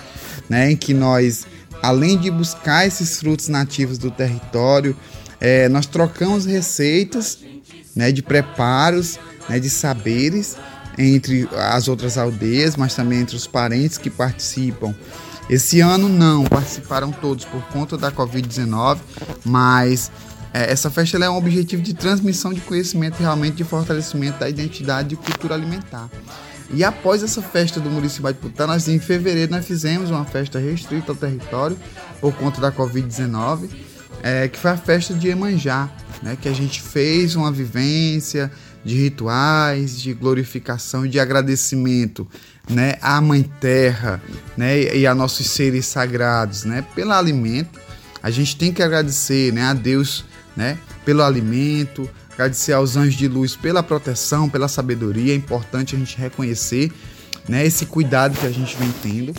né, 0.50 0.72
em 0.72 0.78
que 0.78 0.94
nós 0.94 1.46
além 1.82 2.17
de 2.17 2.29
buscar 2.32 2.86
esses 2.86 3.20
frutos 3.20 3.48
nativos 3.48 3.98
do 3.98 4.12
território, 4.12 4.96
é, 5.39 5.70
nós 5.70 5.86
trocamos 5.86 6.46
receitas 6.46 7.39
né, 7.96 8.12
de 8.12 8.22
preparos, 8.22 9.20
né, 9.50 9.60
de 9.60 9.70
saberes 9.70 10.58
entre 10.98 11.48
as 11.74 11.88
outras 11.88 12.17
aldeias, 12.17 12.75
mas 12.75 12.96
também 12.96 13.20
entre 13.20 13.36
os 13.36 13.46
parentes 13.46 13.98
que 13.98 14.10
participam. 14.10 14.96
Esse 15.50 15.79
ano 15.79 16.10
não, 16.10 16.44
participaram 16.46 17.12
todos 17.12 17.46
por 17.46 17.62
conta 17.67 17.98
da 17.98 18.12
Covid-19, 18.12 18.98
mas 19.44 20.12
é, 20.53 20.72
essa 20.72 20.89
festa 20.89 21.17
é 21.17 21.29
um 21.29 21.38
objetivo 21.38 21.82
de 21.82 21.94
transmissão 21.94 22.53
de 22.53 22.62
conhecimento 22.62 23.20
realmente 23.20 23.55
de 23.55 23.63
fortalecimento 23.63 24.39
da 24.39 24.50
identidade 24.50 25.13
e 25.13 25.17
cultura 25.17 25.53
alimentar. 25.53 26.10
E 26.74 26.84
após 26.84 27.24
essa 27.24 27.42
festa 27.42 27.80
do 27.80 27.90
município 27.90 28.32
de 28.34 28.40
Putá, 28.40 28.66
nós 28.66 28.88
em 28.88 29.00
fevereiro 29.00 29.52
nós 29.52 29.66
fizemos 29.66 30.10
uma 30.10 30.26
festa 30.26 30.60
restrita 30.60 31.12
ao 31.12 31.16
território 31.16 31.78
por 32.20 32.34
conta 32.34 32.60
da 32.60 32.72
Covid-19, 32.72 33.70
é, 34.24 34.48
que 34.48 34.58
foi 34.58 34.72
a 34.72 34.78
festa 34.78 35.14
de 35.14 35.28
Emanjá, 35.28 35.90
né, 36.24 36.38
que 36.40 36.50
a 36.50 36.54
gente 36.54 36.82
fez 36.82 37.36
uma 37.36 37.52
vivência 37.52 38.52
de 38.84 38.96
rituais, 38.96 40.00
de 40.00 40.14
glorificação 40.14 41.06
e 41.06 41.10
de 41.10 41.20
agradecimento 41.20 42.28
né, 42.70 42.96
à 43.02 43.20
Mãe 43.20 43.44
Terra 43.60 44.22
né, 44.56 44.96
e 44.96 45.06
a 45.08 45.16
nossos 45.16 45.50
seres 45.50 45.86
sagrados 45.86 46.64
né, 46.64 46.84
pelo 46.94 47.12
alimento. 47.12 47.80
A 48.22 48.30
gente 48.30 48.56
tem 48.56 48.72
que 48.72 48.82
agradecer 48.82 49.52
né, 49.54 49.64
a 49.64 49.74
Deus 49.74 50.26
né, 50.56 50.78
pelo 51.04 51.24
alimento, 51.24 52.10
agradecer 52.36 52.74
aos 52.74 52.96
anjos 52.96 53.15
de 53.15 53.27
luz 53.27 53.56
pela 53.56 53.82
proteção, 53.82 54.50
pela 54.50 54.68
sabedoria. 54.68 55.34
É 55.34 55.36
importante 55.36 55.96
a 55.96 56.00
gente 56.00 56.18
reconhecer 56.18 56.92
né, 57.48 57.65
esse 57.65 57.86
cuidado 57.86 58.38
que 58.38 58.46
a 58.46 58.51
gente 58.51 58.75
vem 58.77 58.94
tendo. 59.01 59.34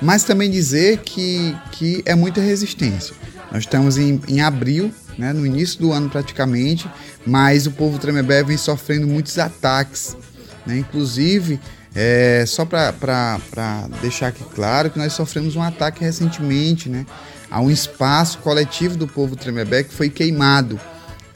Mas 0.00 0.24
também 0.24 0.50
dizer 0.50 0.98
que, 0.98 1.56
que 1.72 2.02
é 2.06 2.14
muita 2.14 2.40
resistência. 2.40 3.14
Nós 3.52 3.64
estamos 3.64 3.96
em, 3.98 4.20
em 4.28 4.40
abril, 4.40 4.92
né, 5.16 5.32
no 5.32 5.44
início 5.44 5.80
do 5.80 5.92
ano 5.92 6.08
praticamente, 6.08 6.88
mas 7.26 7.66
o 7.66 7.72
povo 7.72 7.98
Tremembé 7.98 8.42
vem 8.42 8.56
sofrendo 8.56 9.06
muitos 9.06 9.38
ataques. 9.38 10.16
Né? 10.64 10.78
Inclusive, 10.78 11.60
é, 11.94 12.44
só 12.46 12.64
para 12.64 13.88
deixar 14.00 14.28
aqui 14.28 14.44
claro 14.54 14.90
que 14.90 14.98
nós 14.98 15.12
sofremos 15.12 15.56
um 15.56 15.62
ataque 15.62 16.04
recentemente 16.04 16.88
né, 16.88 17.04
a 17.50 17.60
um 17.60 17.70
espaço 17.70 18.38
coletivo 18.38 18.96
do 18.96 19.08
povo 19.08 19.34
Tremembé 19.34 19.82
que 19.82 19.92
foi 19.92 20.08
queimado. 20.08 20.78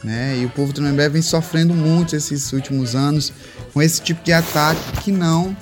Né? 0.04 0.38
E 0.38 0.44
o 0.44 0.50
povo 0.50 0.72
Tremembé 0.72 1.08
vem 1.08 1.22
sofrendo 1.22 1.74
muito 1.74 2.16
esses 2.16 2.52
últimos 2.52 2.94
anos 2.94 3.32
com 3.72 3.80
esse 3.80 4.00
tipo 4.00 4.22
de 4.24 4.32
ataque 4.32 5.02
que 5.02 5.12
não 5.12 5.56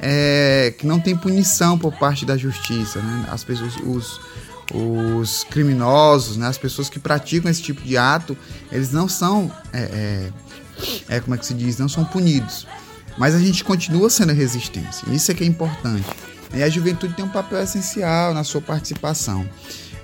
é, 0.00 0.74
que 0.76 0.86
não 0.86 1.00
tem 1.00 1.16
punição 1.16 1.78
por 1.78 1.92
parte 1.94 2.26
da 2.26 2.36
justiça. 2.36 3.00
Né? 3.00 3.26
As 3.30 3.42
pessoas, 3.42 3.74
os, 3.76 4.20
os 4.72 5.44
criminosos, 5.44 6.36
né? 6.36 6.46
as 6.46 6.58
pessoas 6.58 6.90
que 6.90 6.98
praticam 6.98 7.50
esse 7.50 7.62
tipo 7.62 7.80
de 7.80 7.96
ato, 7.96 8.36
eles 8.70 8.92
não 8.92 9.08
são, 9.08 9.50
é, 9.72 10.30
é, 11.08 11.16
é, 11.16 11.20
como 11.20 11.34
é 11.34 11.38
que 11.38 11.46
se 11.46 11.54
diz, 11.54 11.78
não 11.78 11.88
são 11.88 12.04
punidos. 12.04 12.66
Mas 13.16 13.34
a 13.34 13.38
gente 13.38 13.64
continua 13.64 14.10
sendo 14.10 14.32
resistência. 14.32 15.08
Isso 15.10 15.30
é 15.30 15.34
que 15.34 15.44
é 15.44 15.46
importante. 15.46 16.06
E 16.52 16.62
a 16.62 16.68
juventude 16.68 17.14
tem 17.14 17.24
um 17.24 17.28
papel 17.28 17.62
essencial 17.62 18.34
na 18.34 18.44
sua 18.44 18.60
participação. 18.60 19.48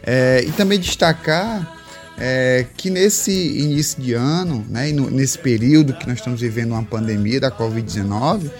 É, 0.03 0.43
e 0.47 0.53
também 0.53 0.79
destacar 0.79 1.80
é, 2.21 2.67
que 2.77 2.91
nesse 2.91 3.33
início 3.33 4.01
de 4.01 4.13
ano, 4.13 4.65
né, 4.69 4.93
no, 4.93 5.11
nesse 5.11 5.39
período 5.39 5.95
que 5.95 6.07
nós 6.07 6.19
estamos 6.19 6.41
vivendo 6.41 6.73
uma 6.73 6.85
pandemia 6.85 7.41
da 7.41 7.51
Covid-19, 7.51 8.51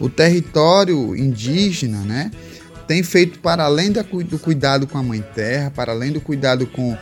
o 0.00 0.08
território 0.08 1.14
indígena 1.14 1.98
né, 1.98 2.30
tem 2.88 3.02
feito 3.02 3.38
para 3.38 3.64
além 3.64 3.92
da, 3.92 4.02
do 4.02 4.38
cuidado 4.38 4.86
com 4.86 4.96
a 4.96 5.02
mãe 5.02 5.22
terra, 5.34 5.70
para 5.70 5.92
além 5.92 6.10
do 6.10 6.20
cuidado 6.20 6.66
com 6.66 6.96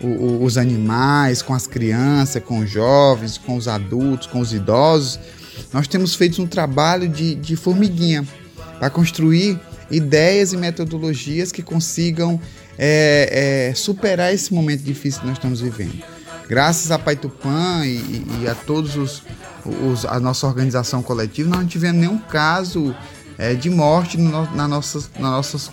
o, 0.00 0.06
o, 0.06 0.44
os 0.44 0.56
animais, 0.56 1.42
com 1.42 1.52
as 1.52 1.66
crianças, 1.66 2.40
com 2.42 2.60
os 2.60 2.70
jovens, 2.70 3.36
com 3.36 3.56
os 3.56 3.66
adultos, 3.66 4.28
com 4.28 4.38
os 4.38 4.52
idosos, 4.52 5.18
nós 5.72 5.88
temos 5.88 6.14
feito 6.14 6.40
um 6.40 6.46
trabalho 6.46 7.08
de, 7.08 7.34
de 7.34 7.56
formiguinha 7.56 8.24
para 8.78 8.90
construir 8.90 9.58
ideias 9.90 10.52
e 10.52 10.56
metodologias 10.56 11.50
que 11.50 11.62
consigam 11.62 12.40
é, 12.78 13.68
é, 13.70 13.74
superar 13.74 14.32
esse 14.32 14.52
momento 14.52 14.82
difícil 14.82 15.20
que 15.20 15.26
nós 15.26 15.36
estamos 15.36 15.60
vivendo. 15.60 16.02
Graças 16.48 16.90
a 16.90 16.98
Pai 16.98 17.16
Tupã 17.16 17.84
e, 17.84 18.26
e 18.42 18.48
a 18.48 18.54
todos 18.54 18.96
os, 18.96 19.22
os, 19.64 20.04
a 20.04 20.20
nossa 20.20 20.46
organização 20.46 21.02
coletiva, 21.02 21.48
nós 21.48 21.60
não 21.60 21.66
tivemos 21.66 22.00
nenhum 22.00 22.18
caso 22.18 22.94
é, 23.38 23.54
de 23.54 23.70
morte 23.70 24.18
no, 24.18 24.50
na 24.54 24.68
nossas, 24.68 25.10
nas 25.18 25.30
nossas 25.30 25.70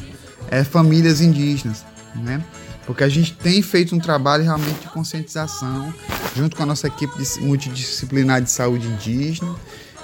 é, 0.50 0.64
famílias 0.64 1.22
indígenas, 1.22 1.86
né? 2.16 2.44
Porque 2.86 3.04
a 3.04 3.10
gente 3.10 3.34
tem 3.34 3.62
feito 3.62 3.96
um 3.96 4.00
trabalho 4.00 4.44
realmente 4.44 4.82
de 4.82 4.88
conscientização, 4.88 5.94
junto 6.36 6.56
com 6.56 6.64
a 6.64 6.66
nossa 6.66 6.88
equipe 6.88 7.14
multidisciplinar 7.40 8.42
de 8.42 8.50
saúde 8.50 8.88
indígena, 8.88 9.56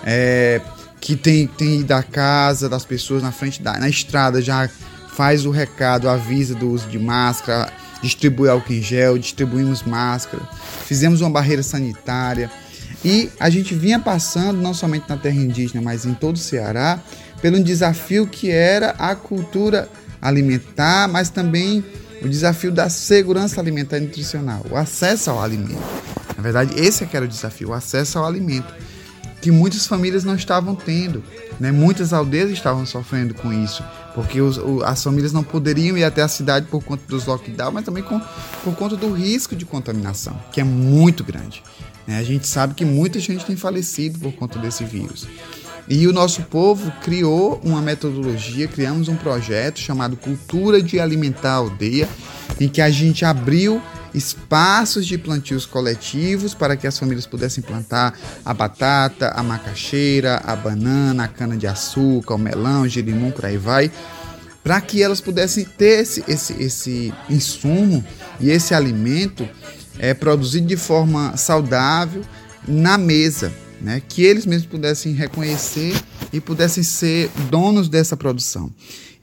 é, 0.05 0.61
que 1.01 1.15
tem, 1.15 1.47
tem 1.47 1.81
ido 1.81 1.91
à 1.91 2.03
casa 2.03 2.69
das 2.69 2.85
pessoas 2.85 3.23
na 3.23 3.31
frente 3.31 3.61
da 3.61 3.77
na 3.79 3.89
estrada 3.89 4.41
já 4.41 4.69
faz 5.17 5.47
o 5.47 5.49
recado, 5.49 6.07
avisa 6.07 6.53
do 6.53 6.69
uso 6.69 6.87
de 6.87 6.99
máscara, 6.99 7.73
distribui 8.03 8.47
álcool 8.47 8.71
em 8.71 8.83
gel, 8.83 9.17
distribuímos 9.17 9.81
máscara, 9.81 10.47
fizemos 10.85 11.21
uma 11.21 11.29
barreira 11.31 11.63
sanitária 11.63 12.51
e 13.03 13.27
a 13.39 13.49
gente 13.49 13.73
vinha 13.73 13.97
passando, 13.97 14.61
não 14.61 14.75
somente 14.75 15.09
na 15.09 15.17
terra 15.17 15.37
indígena, 15.37 15.81
mas 15.81 16.05
em 16.05 16.13
todo 16.13 16.35
o 16.35 16.39
Ceará, 16.39 16.99
pelo 17.41 17.59
desafio 17.59 18.27
que 18.27 18.51
era 18.51 18.91
a 18.91 19.15
cultura 19.15 19.89
alimentar, 20.21 21.07
mas 21.07 21.31
também 21.31 21.83
o 22.21 22.29
desafio 22.29 22.71
da 22.71 22.87
segurança 22.87 23.59
alimentar 23.59 23.97
e 23.97 24.01
nutricional, 24.01 24.63
o 24.69 24.77
acesso 24.77 25.31
ao 25.31 25.41
alimento. 25.41 25.81
Na 26.35 26.43
verdade, 26.43 26.79
esse 26.79 27.03
é 27.03 27.07
que 27.07 27.17
era 27.17 27.25
o 27.25 27.27
desafio, 27.27 27.69
o 27.69 27.73
acesso 27.73 28.19
ao 28.19 28.25
alimento, 28.27 28.71
que 29.41 29.49
muitas 29.49 29.87
famílias 29.87 30.23
não 30.23 30.35
estavam 30.35 30.75
tendo. 30.75 31.23
Né? 31.59 31.71
Muitas 31.71 32.13
aldeias 32.13 32.51
estavam 32.51 32.85
sofrendo 32.85 33.33
com 33.33 33.51
isso, 33.51 33.83
porque 34.17 34.41
os, 34.41 34.57
o, 34.57 34.81
as 34.83 35.03
famílias 35.03 35.31
não 35.31 35.43
poderiam 35.43 35.95
ir 35.95 36.03
até 36.03 36.23
a 36.23 36.27
cidade 36.27 36.65
por 36.71 36.83
conta 36.83 37.03
dos 37.07 37.27
lockdowns, 37.27 37.71
mas 37.71 37.85
também 37.85 38.01
com, 38.01 38.19
por 38.63 38.75
conta 38.75 38.95
do 38.95 39.13
risco 39.13 39.55
de 39.55 39.63
contaminação, 39.63 40.35
que 40.51 40.59
é 40.59 40.63
muito 40.63 41.23
grande. 41.23 41.61
Né? 42.07 42.17
A 42.17 42.23
gente 42.23 42.47
sabe 42.47 42.73
que 42.73 42.83
muita 42.83 43.19
gente 43.19 43.45
tem 43.45 43.55
falecido 43.55 44.17
por 44.17 44.33
conta 44.33 44.57
desse 44.57 44.83
vírus. 44.83 45.27
E 45.87 46.07
o 46.07 46.11
nosso 46.11 46.41
povo 46.41 46.91
criou 47.03 47.61
uma 47.63 47.79
metodologia, 47.79 48.67
criamos 48.67 49.07
um 49.07 49.15
projeto 49.15 49.77
chamado 49.77 50.17
Cultura 50.17 50.81
de 50.81 50.99
Alimentar 50.99 51.51
a 51.51 51.57
Aldeia, 51.57 52.09
em 52.59 52.67
que 52.67 52.81
a 52.81 52.89
gente 52.89 53.23
abriu 53.23 53.79
espaços 54.13 55.05
de 55.05 55.17
plantios 55.17 55.65
coletivos 55.65 56.53
para 56.53 56.75
que 56.75 56.87
as 56.87 56.97
famílias 56.97 57.25
pudessem 57.25 57.63
plantar 57.63 58.17
a 58.43 58.53
batata, 58.53 59.29
a 59.29 59.43
macaxeira, 59.43 60.41
a 60.43 60.55
banana, 60.55 61.25
a 61.25 61.27
cana-de-açúcar, 61.27 62.35
o 62.35 62.37
melão, 62.37 62.83
o 62.83 62.87
girimum, 62.87 63.31
por 63.31 63.45
aí 63.45 63.57
vai, 63.57 63.91
para 64.63 64.79
que 64.81 65.01
elas 65.01 65.21
pudessem 65.21 65.63
ter 65.63 66.01
esse, 66.01 66.23
esse, 66.27 66.53
esse 66.61 67.13
insumo 67.29 68.03
e 68.39 68.49
esse 68.49 68.73
alimento 68.73 69.47
é, 69.97 70.13
produzido 70.13 70.67
de 70.67 70.77
forma 70.77 71.35
saudável 71.37 72.21
na 72.67 72.97
mesa 72.97 73.51
né? 73.81 74.01
que 74.07 74.23
eles 74.23 74.45
mesmos 74.45 74.67
pudessem 74.67 75.13
reconhecer 75.13 75.93
e 76.31 76.39
pudessem 76.39 76.83
ser 76.83 77.29
donos 77.49 77.87
dessa 77.87 78.17
produção. 78.17 78.71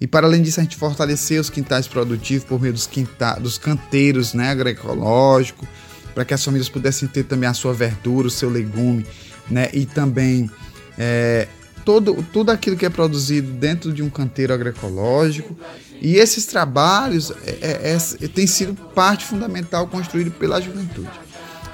E 0.01 0.07
para 0.07 0.27
além 0.27 0.43
disso, 0.43 0.61
a 0.61 0.63
gente 0.63 0.77
fortalecer 0.77 1.41
os 1.41 1.49
quintais 1.49 1.87
produtivos 1.87 2.45
por 2.45 2.61
meio 2.61 2.73
dos, 2.73 2.87
quinta, 2.87 3.35
dos 3.35 3.59
canteiros 3.59 4.35
né, 4.35 4.51
agroecológicos, 4.51 5.69
para 6.15 6.25
que 6.25 6.35
as 6.35 6.45
famílias 6.45 6.69
pudessem 6.69 7.09
ter 7.09 7.25
também 7.25 7.49
a 7.49 7.55
sua 7.55 7.73
verdura, 7.73 8.29
o 8.29 8.31
seu 8.31 8.49
legume, 8.51 9.07
né, 9.51 9.69
e 9.73 9.85
também 9.87 10.51
é, 10.99 11.49
todo, 11.85 12.25
tudo 12.33 12.51
aquilo 12.51 12.77
que 12.77 12.87
é 12.87 12.91
produzido 12.91 13.53
dentro 13.53 13.93
de 13.93 14.03
um 14.03 14.11
canteiro 14.11 14.53
agroecológico. 14.53 15.57
E 16.01 16.17
esses 16.17 16.47
trabalhos 16.47 17.33
é, 17.47 17.93
é, 17.93 17.97
é, 17.97 18.29
têm 18.29 18.47
sido 18.47 18.75
parte 18.75 19.25
fundamental 19.25 19.87
construída 19.87 20.31
pela 20.31 20.61
juventude. 20.61 21.11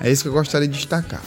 É 0.01 0.11
isso 0.11 0.23
que 0.23 0.29
eu 0.29 0.33
gostaria 0.33 0.69
de 0.69 0.77
destacar. 0.77 1.23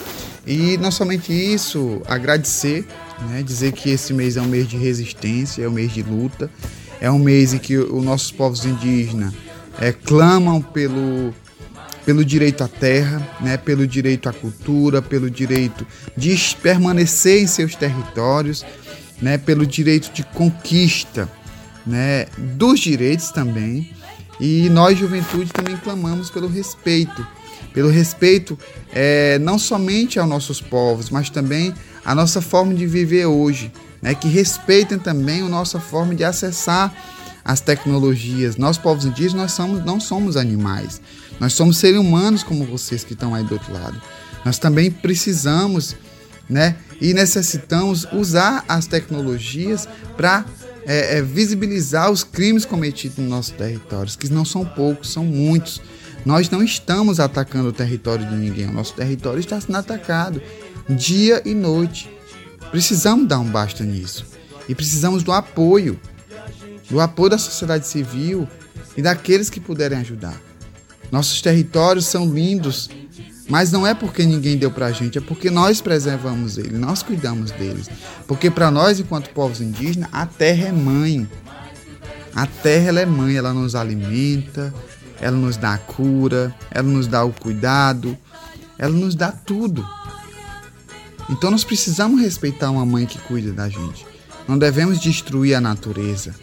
E 0.46 0.78
não 0.78 0.92
somente 0.92 1.32
isso, 1.32 2.02
agradecer, 2.06 2.86
né, 3.30 3.42
dizer 3.44 3.72
que 3.72 3.90
esse 3.90 4.14
mês 4.14 4.36
é 4.36 4.42
um 4.42 4.48
mês 4.48 4.68
de 4.68 4.78
resistência, 4.78 5.64
é 5.64 5.68
um 5.68 5.72
mês 5.72 5.92
de 5.94 6.02
luta, 6.04 6.50
é 7.04 7.12
um 7.12 7.20
mês 7.20 7.54
em 7.54 7.58
que 7.58 7.78
os 7.78 8.02
nossos 8.02 8.32
povos 8.32 8.64
indígenas 8.64 9.34
é, 9.78 9.92
clamam 9.92 10.62
pelo, 10.62 11.34
pelo 12.06 12.24
direito 12.24 12.64
à 12.64 12.68
terra, 12.70 13.22
né, 13.42 13.58
pelo 13.58 13.86
direito 13.86 14.30
à 14.30 14.32
cultura, 14.32 15.02
pelo 15.02 15.30
direito 15.30 15.86
de 16.16 16.34
permanecer 16.62 17.44
em 17.44 17.48
seus 17.48 17.76
territórios, 17.76 18.66
né, 19.22 19.38
pelo 19.38 19.68
direito 19.68 20.14
de 20.14 20.24
conquista 20.24 21.30
né, 21.86 22.28
dos 22.38 22.80
direitos 22.80 23.32
também. 23.32 23.92
E 24.40 24.70
nós, 24.70 24.98
juventude, 24.98 25.52
também 25.52 25.76
clamamos 25.76 26.30
pelo 26.30 26.48
respeito 26.48 27.28
pelo 27.74 27.90
respeito 27.90 28.58
é, 28.94 29.40
não 29.40 29.58
somente 29.58 30.20
aos 30.20 30.30
nossos 30.30 30.62
povos, 30.62 31.10
mas 31.10 31.30
também 31.32 31.74
à 32.06 32.14
nossa 32.14 32.40
forma 32.40 32.72
de 32.72 32.86
viver 32.86 33.26
hoje, 33.26 33.72
né, 34.04 34.14
que 34.14 34.28
respeitem 34.28 35.00
também 35.00 35.42
a 35.42 35.48
nossa 35.48 35.80
forma 35.80 36.14
de 36.14 36.26
acessar 36.26 36.94
as 37.44 37.62
tecnologias. 37.62 38.58
Nós, 38.58 38.78
povos 38.78 39.06
indígenas, 39.06 39.44
nós 39.44 39.52
somos, 39.54 39.86
não 39.86 39.98
somos 39.98 40.36
animais. 40.36 41.02
Nós 41.40 41.54
somos 41.54 41.78
seres 41.78 41.98
humanos 41.98 42.44
como 42.44 42.66
vocês 42.66 43.06
que 43.06 43.14
estão 43.14 43.34
aí 43.34 43.46
do 43.46 43.54
outro 43.54 43.72
lado. 43.72 44.00
Nós 44.44 44.60
também 44.60 44.92
precisamos 44.92 45.96
né, 46.50 46.76
e 47.00 47.14
necessitamos 47.14 48.06
usar 48.12 48.66
as 48.68 48.88
tecnologias 48.88 49.88
para 50.18 50.46
é, 50.86 51.18
é, 51.18 51.22
visibilizar 51.22 52.12
os 52.12 52.26
crimes 52.26 52.66
cometidos 52.66 53.18
no 53.20 53.30
nosso 53.30 53.54
território, 53.54 54.12
que 54.18 54.28
não 54.28 54.44
são 54.44 54.66
poucos, 54.66 55.14
são 55.14 55.24
muitos. 55.24 55.82
Nós 56.26 56.50
não 56.50 56.62
estamos 56.62 57.22
atacando 57.22 57.70
o 57.70 57.74
território 57.74 58.26
de 58.26 58.36
ninguém, 58.36 58.68
o 58.68 58.74
nosso 58.74 58.94
território 58.94 59.40
está 59.40 59.60
sendo 59.62 59.78
atacado 59.78 60.42
dia 60.90 61.42
e 61.46 61.54
noite. 61.54 62.13
Precisamos 62.74 63.28
dar 63.28 63.40
um 63.40 63.46
basta 63.46 63.86
nisso. 63.86 64.26
E 64.68 64.76
precisamos 64.76 65.24
do 65.24 65.32
apoio 65.32 65.98
do 66.90 67.00
apoio 67.00 67.32
da 67.32 67.38
sociedade 67.38 67.88
civil 67.88 68.48
e 68.96 69.02
daqueles 69.02 69.50
que 69.50 69.60
puderem 69.60 69.98
ajudar. 70.00 70.40
Nossos 71.12 71.42
territórios 71.42 72.06
são 72.06 72.32
lindos, 72.32 72.90
mas 73.50 73.72
não 73.72 73.86
é 73.86 73.94
porque 73.94 74.24
ninguém 74.24 74.58
deu 74.58 74.72
para 74.72 74.88
a 74.88 74.92
gente, 74.92 75.18
é 75.18 75.22
porque 75.22 75.50
nós 75.50 75.82
preservamos 75.82 76.58
eles, 76.58 76.80
nós 76.80 77.04
cuidamos 77.04 77.52
deles. 77.52 77.90
Porque 78.28 78.50
para 78.50 78.70
nós, 78.72 79.00
enquanto 79.00 79.30
povos 79.30 79.62
indígenas, 79.62 80.10
a 80.12 80.26
terra 80.26 80.68
é 80.68 80.72
mãe. 80.72 81.28
A 82.36 82.48
terra 82.48 83.00
é 83.00 83.06
mãe, 83.06 83.36
ela 83.36 83.54
nos 83.54 83.76
alimenta, 83.76 84.74
ela 85.22 85.38
nos 85.38 85.58
dá 85.58 85.76
a 85.76 85.78
cura, 85.78 86.54
ela 86.72 86.88
nos 86.88 87.08
dá 87.08 87.24
o 87.24 87.32
cuidado, 87.32 88.18
ela 88.78 88.94
nos 88.94 89.16
dá 89.16 89.32
tudo. 89.32 89.88
Então 91.30 91.50
nós 91.50 91.64
precisamos 91.64 92.22
respeitar 92.22 92.72
uma 92.72 92.86
mãe 92.86 93.06
que 93.06 93.20
cuida 93.20 93.52
da 93.52 93.70
gente. 93.70 94.06
Não 94.48 94.58
devemos 94.58 95.00
destruir 95.00 95.56
a 95.56 95.62
natureza. 95.62 96.36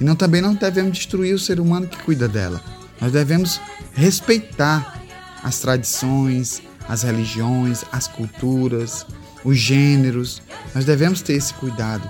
E 0.00 0.04
não, 0.04 0.14
também 0.14 0.40
não 0.40 0.54
devemos 0.54 0.96
destruir 0.96 1.34
o 1.34 1.38
ser 1.38 1.58
humano 1.58 1.86
que 1.86 2.02
cuida 2.02 2.28
dela. 2.28 2.62
Nós 3.00 3.12
devemos 3.12 3.60
respeitar 3.94 5.02
as 5.42 5.58
tradições, 5.58 6.62
as 6.88 7.02
religiões, 7.02 7.84
as 7.90 8.06
culturas, 8.06 9.06
os 9.44 9.56
gêneros. 9.56 10.42
Nós 10.74 10.84
devemos 10.84 11.22
ter 11.22 11.34
esse 11.34 11.54
cuidado. 11.54 12.08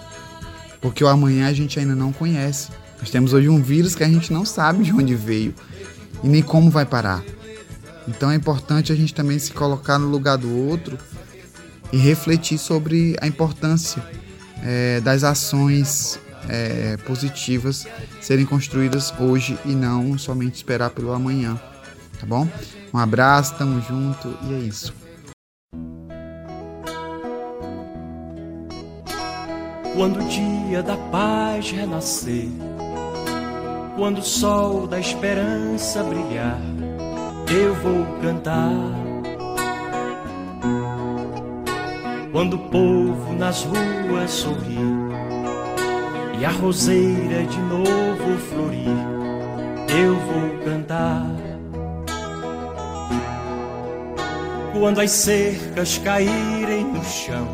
Porque 0.81 1.03
o 1.03 1.09
amanhã 1.09 1.49
a 1.49 1.53
gente 1.53 1.79
ainda 1.79 1.95
não 1.95 2.13
conhece. 2.13 2.69
Nós 2.99 3.11
temos 3.11 3.33
hoje 3.33 3.49
um 3.49 3.63
vírus 3.63 3.95
que 3.95 4.05
a 4.05 4.09
gente 4.09 4.33
não 4.33 4.45
sabe 4.45 4.85
de 4.85 4.93
onde 4.93 5.15
veio 5.15 5.55
e 6.23 6.29
nem 6.29 6.43
como 6.43 6.71
vai 6.71 6.85
parar. 6.85 7.23
Então 8.07 8.31
é 8.31 8.35
importante 8.35 8.93
a 8.93 8.97
gente 8.97 9.15
também 9.15 9.39
se 9.39 9.53
colocar 9.53 9.99
no 9.99 10.09
lugar 10.09 10.37
do 10.37 10.51
outro 10.67 10.99
e 11.93 11.97
refletir 11.97 12.59
sobre 12.59 13.17
a 13.21 13.27
importância 13.27 14.03
é, 14.63 15.01
das 15.01 15.25
ações 15.25 16.19
é, 16.49 16.97
positivas 16.99 17.87
serem 18.21 18.45
construídas 18.45 19.13
hoje 19.19 19.59
e 19.65 19.75
não 19.75 20.19
somente 20.19 20.57
esperar 20.57 20.91
pelo 20.91 21.13
amanhã. 21.13 21.59
Tá 22.19 22.27
bom? 22.27 22.49
Um 22.93 22.99
abraço, 22.99 23.55
tamo 23.57 23.81
junto 23.83 24.37
e 24.49 24.55
é 24.55 24.59
isso. 24.59 24.95
Quando 29.95 30.21
o 30.21 30.29
dia 30.29 30.83
da 30.83 30.97
paz 30.97 31.71
renascer, 31.71 32.49
quando 33.97 34.19
o 34.19 34.23
sol 34.23 34.87
da 34.87 35.01
esperança 35.01 36.05
brilhar, 36.05 36.61
eu 37.51 37.75
vou 37.75 38.07
cantar. 38.21 39.08
Quando 42.31 42.55
o 42.55 42.59
povo 42.59 43.33
nas 43.33 43.65
ruas 43.65 44.31
sorrir 44.31 44.79
e 46.39 46.45
a 46.45 46.51
roseira 46.51 47.43
de 47.45 47.59
novo 47.59 48.39
florir, 48.51 49.19
eu 49.89 50.15
vou 50.15 50.65
cantar. 50.65 51.27
Quando 54.79 55.01
as 55.01 55.11
cercas 55.11 55.97
caírem 55.99 56.85
no 56.85 57.03
chão, 57.03 57.49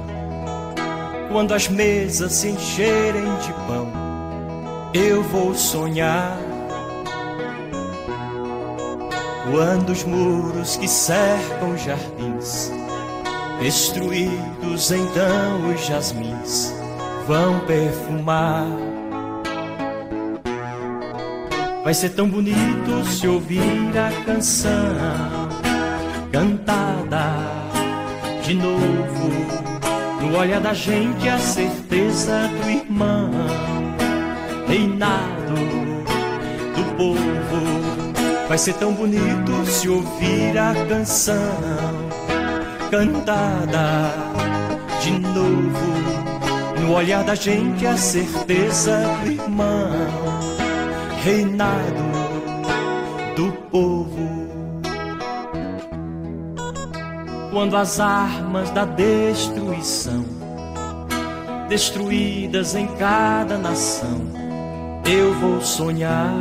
quando 1.30 1.54
as 1.54 1.68
mesas 1.68 2.32
se 2.32 2.48
encherem 2.48 3.32
de 3.38 3.52
pão, 3.68 3.88
eu 4.92 5.22
vou 5.22 5.54
sonhar. 5.54 6.36
Quando 9.50 9.90
os 9.90 10.02
muros 10.02 10.76
que 10.76 10.88
cercam 10.88 11.76
jardins, 11.78 12.72
então 14.74 15.70
os 15.72 15.86
jasmins, 15.86 16.74
vão 17.28 17.60
perfumar. 17.60 18.66
Vai 21.84 21.94
ser 21.94 22.10
tão 22.10 22.28
bonito 22.28 23.04
se 23.06 23.28
ouvir 23.28 23.92
a 23.96 24.10
canção 24.24 24.70
cantada 26.32 27.36
de 28.42 28.54
novo. 28.54 29.30
No 30.20 30.38
olhar 30.38 30.60
da 30.60 30.74
gente 30.74 31.28
a 31.28 31.38
certeza 31.38 32.48
do 32.48 32.68
irmão, 32.68 33.30
reinado 34.66 35.54
do 36.74 36.96
povo. 36.96 38.48
Vai 38.48 38.58
ser 38.58 38.74
tão 38.74 38.92
bonito 38.92 39.66
se 39.66 39.88
ouvir 39.88 40.58
a 40.58 40.74
canção 40.88 41.38
cantada 42.90 44.53
de 45.04 45.18
novo. 45.18 46.80
No 46.80 46.94
olhar 46.94 47.22
da 47.24 47.34
gente 47.34 47.86
a 47.86 47.96
certeza 47.96 48.98
do 49.22 49.32
irmão, 49.32 49.90
reinado 51.22 52.04
do 53.36 53.52
povo. 53.70 54.44
Quando 57.52 57.76
as 57.76 58.00
armas 58.00 58.70
da 58.70 58.84
destruição, 58.84 60.24
destruídas 61.68 62.74
em 62.74 62.86
cada 62.96 63.58
nação, 63.58 64.22
eu 65.04 65.34
vou 65.34 65.60
sonhar. 65.60 66.32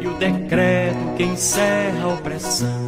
E 0.00 0.06
o 0.06 0.14
decreto 0.14 1.14
que 1.16 1.22
encerra 1.22 2.04
a 2.04 2.08
opressão, 2.08 2.87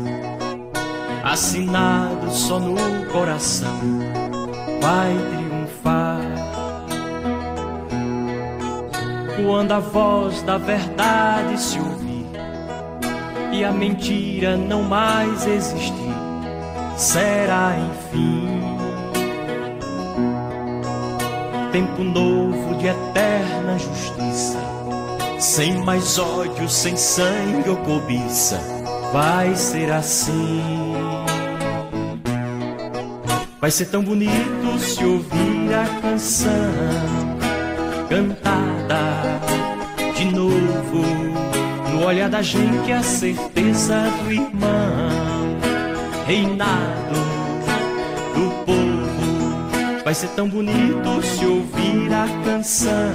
assinado 1.30 2.30
só 2.32 2.58
no 2.58 3.06
coração, 3.06 3.78
vai 4.80 5.14
triunfar. 5.30 6.20
Quando 9.46 9.72
a 9.72 9.78
voz 9.78 10.42
da 10.42 10.58
verdade 10.58 11.60
se 11.60 11.78
ouvir 11.78 12.26
e 13.52 13.64
a 13.64 13.70
mentira 13.70 14.56
não 14.56 14.82
mais 14.82 15.46
existir, 15.46 16.14
será 16.96 17.76
enfim 17.78 18.50
tempo 21.72 22.02
novo 22.02 22.74
de 22.78 22.88
eterna 22.88 23.78
justiça, 23.78 24.58
sem 25.38 25.78
mais 25.84 26.18
ódio, 26.18 26.68
sem 26.68 26.96
sangue 26.96 27.70
ou 27.70 27.76
cobiça, 27.76 28.60
vai 29.12 29.54
ser 29.54 29.92
assim. 29.92 31.09
Vai 33.60 33.70
ser 33.70 33.84
tão 33.86 34.02
bonito 34.02 34.78
se 34.78 35.04
ouvir 35.04 35.74
a 35.74 36.00
canção 36.00 36.48
cantada 38.08 39.38
de 40.16 40.24
novo 40.34 41.04
no 41.92 42.06
olhar 42.06 42.30
da 42.30 42.40
gente 42.40 42.90
a 42.90 43.02
certeza 43.02 44.04
do 44.24 44.32
irmão, 44.32 45.58
reinado 46.26 47.20
do 48.34 48.64
povo. 48.64 50.04
Vai 50.04 50.14
ser 50.14 50.28
tão 50.28 50.48
bonito 50.48 51.22
se 51.22 51.44
ouvir 51.44 52.14
a 52.14 52.26
canção 52.42 53.12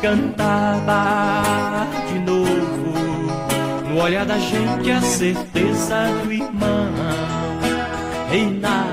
cantada 0.00 1.86
de 2.10 2.18
novo. 2.18 3.90
No 3.90 4.00
olhar 4.00 4.24
da 4.24 4.38
gente 4.38 4.90
a 4.90 5.02
certeza 5.02 6.06
do 6.24 6.32
irmão, 6.32 6.88
reinado 8.30 8.91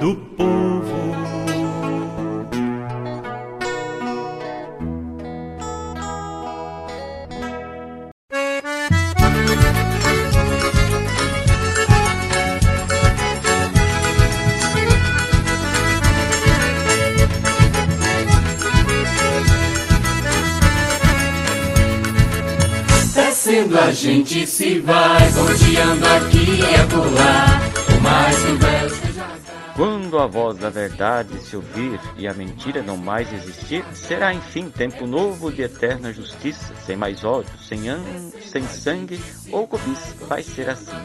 do 0.00 0.14
povo. 0.14 0.48
A 23.88 23.90
gente 23.90 24.46
se 24.46 24.80
vai, 24.80 25.30
rodeando 25.30 26.06
aqui 26.06 26.60
e 26.60 26.74
acolá, 26.74 27.60
o 27.96 28.02
mais 28.02 28.36
que 28.36 29.07
Quando 29.78 30.18
a 30.18 30.26
voz 30.26 30.58
da 30.58 30.70
verdade 30.70 31.38
se 31.38 31.54
ouvir 31.54 32.00
e 32.16 32.26
a 32.26 32.34
mentira 32.34 32.82
não 32.82 32.96
mais 32.96 33.32
existir, 33.32 33.84
será 33.94 34.34
enfim 34.34 34.68
tempo 34.70 35.06
novo 35.06 35.52
de 35.52 35.62
eterna 35.62 36.12
justiça, 36.12 36.74
sem 36.84 36.96
mais 36.96 37.22
ódio, 37.22 37.56
sem, 37.60 37.82
sem 38.40 38.66
sangue 38.66 39.22
ou 39.52 39.68
cobiça. 39.68 40.16
Vai 40.26 40.42
ser 40.42 40.68
assim. 40.68 40.96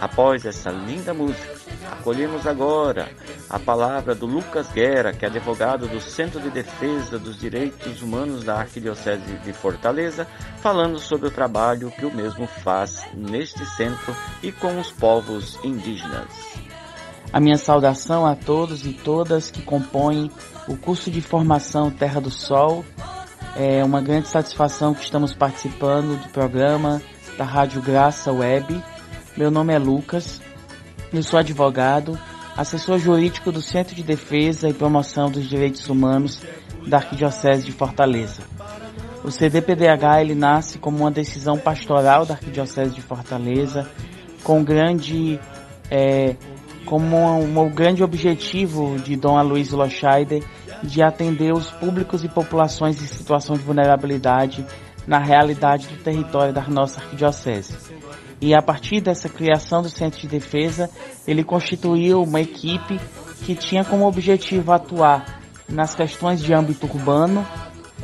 Após 0.00 0.46
essa 0.46 0.70
linda 0.70 1.12
música, 1.12 1.52
acolhemos 1.90 2.46
agora 2.46 3.10
a 3.50 3.58
palavra 3.58 4.14
do 4.14 4.24
Lucas 4.24 4.70
Guerra, 4.70 5.12
que 5.12 5.24
é 5.24 5.28
advogado 5.28 5.88
do 5.88 6.00
Centro 6.00 6.40
de 6.40 6.50
Defesa 6.50 7.18
dos 7.18 7.40
Direitos 7.40 8.02
Humanos 8.02 8.44
da 8.44 8.60
Arquidiocese 8.60 9.36
de 9.44 9.52
Fortaleza, 9.52 10.28
falando 10.58 11.00
sobre 11.00 11.26
o 11.26 11.32
trabalho 11.32 11.90
que 11.90 12.06
o 12.06 12.14
mesmo 12.14 12.46
faz 12.46 13.04
neste 13.12 13.66
centro 13.66 14.14
e 14.44 14.52
com 14.52 14.78
os 14.78 14.92
povos 14.92 15.58
indígenas. 15.64 16.57
A 17.32 17.40
minha 17.40 17.58
saudação 17.58 18.24
a 18.26 18.34
todos 18.34 18.86
e 18.86 18.92
todas 18.92 19.50
que 19.50 19.60
compõem 19.60 20.30
o 20.66 20.76
curso 20.76 21.10
de 21.10 21.20
formação 21.20 21.90
Terra 21.90 22.20
do 22.20 22.30
Sol. 22.30 22.84
É 23.54 23.84
uma 23.84 24.00
grande 24.00 24.28
satisfação 24.28 24.94
que 24.94 25.04
estamos 25.04 25.34
participando 25.34 26.20
do 26.22 26.28
programa 26.30 27.02
da 27.36 27.44
Rádio 27.44 27.82
Graça 27.82 28.32
Web. 28.32 28.82
Meu 29.36 29.50
nome 29.50 29.74
é 29.74 29.78
Lucas, 29.78 30.40
eu 31.12 31.22
sou 31.22 31.38
advogado, 31.38 32.18
assessor 32.56 32.98
jurídico 32.98 33.52
do 33.52 33.60
Centro 33.60 33.94
de 33.94 34.02
Defesa 34.02 34.68
e 34.68 34.74
Promoção 34.74 35.30
dos 35.30 35.48
Direitos 35.48 35.88
Humanos 35.88 36.40
da 36.86 36.96
Arquidiocese 36.96 37.64
de 37.64 37.72
Fortaleza. 37.72 38.42
O 39.22 39.30
CDPDH 39.30 40.20
ele 40.20 40.34
nasce 40.34 40.78
como 40.78 40.98
uma 40.98 41.10
decisão 41.10 41.58
pastoral 41.58 42.24
da 42.24 42.34
Arquidiocese 42.34 42.94
de 42.94 43.02
Fortaleza, 43.02 43.88
com 44.42 44.64
grande 44.64 45.38
é, 45.90 46.36
como 46.88 47.16
um, 47.16 47.60
um, 47.60 47.68
grande 47.68 48.02
objetivo 48.02 48.98
de 48.98 49.14
Dom 49.14 49.36
Aloysio 49.36 49.76
Loscheider 49.76 50.42
de 50.82 51.02
atender 51.02 51.52
os 51.52 51.70
públicos 51.70 52.24
e 52.24 52.28
populações 52.28 53.02
em 53.02 53.06
situação 53.06 53.56
de 53.56 53.62
vulnerabilidade 53.62 54.64
na 55.06 55.18
realidade 55.18 55.86
do 55.86 56.02
território 56.02 56.52
da 56.52 56.62
nossa 56.62 57.00
arquidiocese. 57.00 57.76
E 58.40 58.54
a 58.54 58.62
partir 58.62 59.02
dessa 59.02 59.28
criação 59.28 59.82
do 59.82 59.90
Centro 59.90 60.18
de 60.18 60.26
Defesa, 60.28 60.88
ele 61.26 61.44
constituiu 61.44 62.22
uma 62.22 62.40
equipe 62.40 62.98
que 63.44 63.54
tinha 63.54 63.84
como 63.84 64.06
objetivo 64.06 64.72
atuar 64.72 65.40
nas 65.68 65.94
questões 65.94 66.40
de 66.42 66.54
âmbito 66.54 66.86
urbano, 66.86 67.46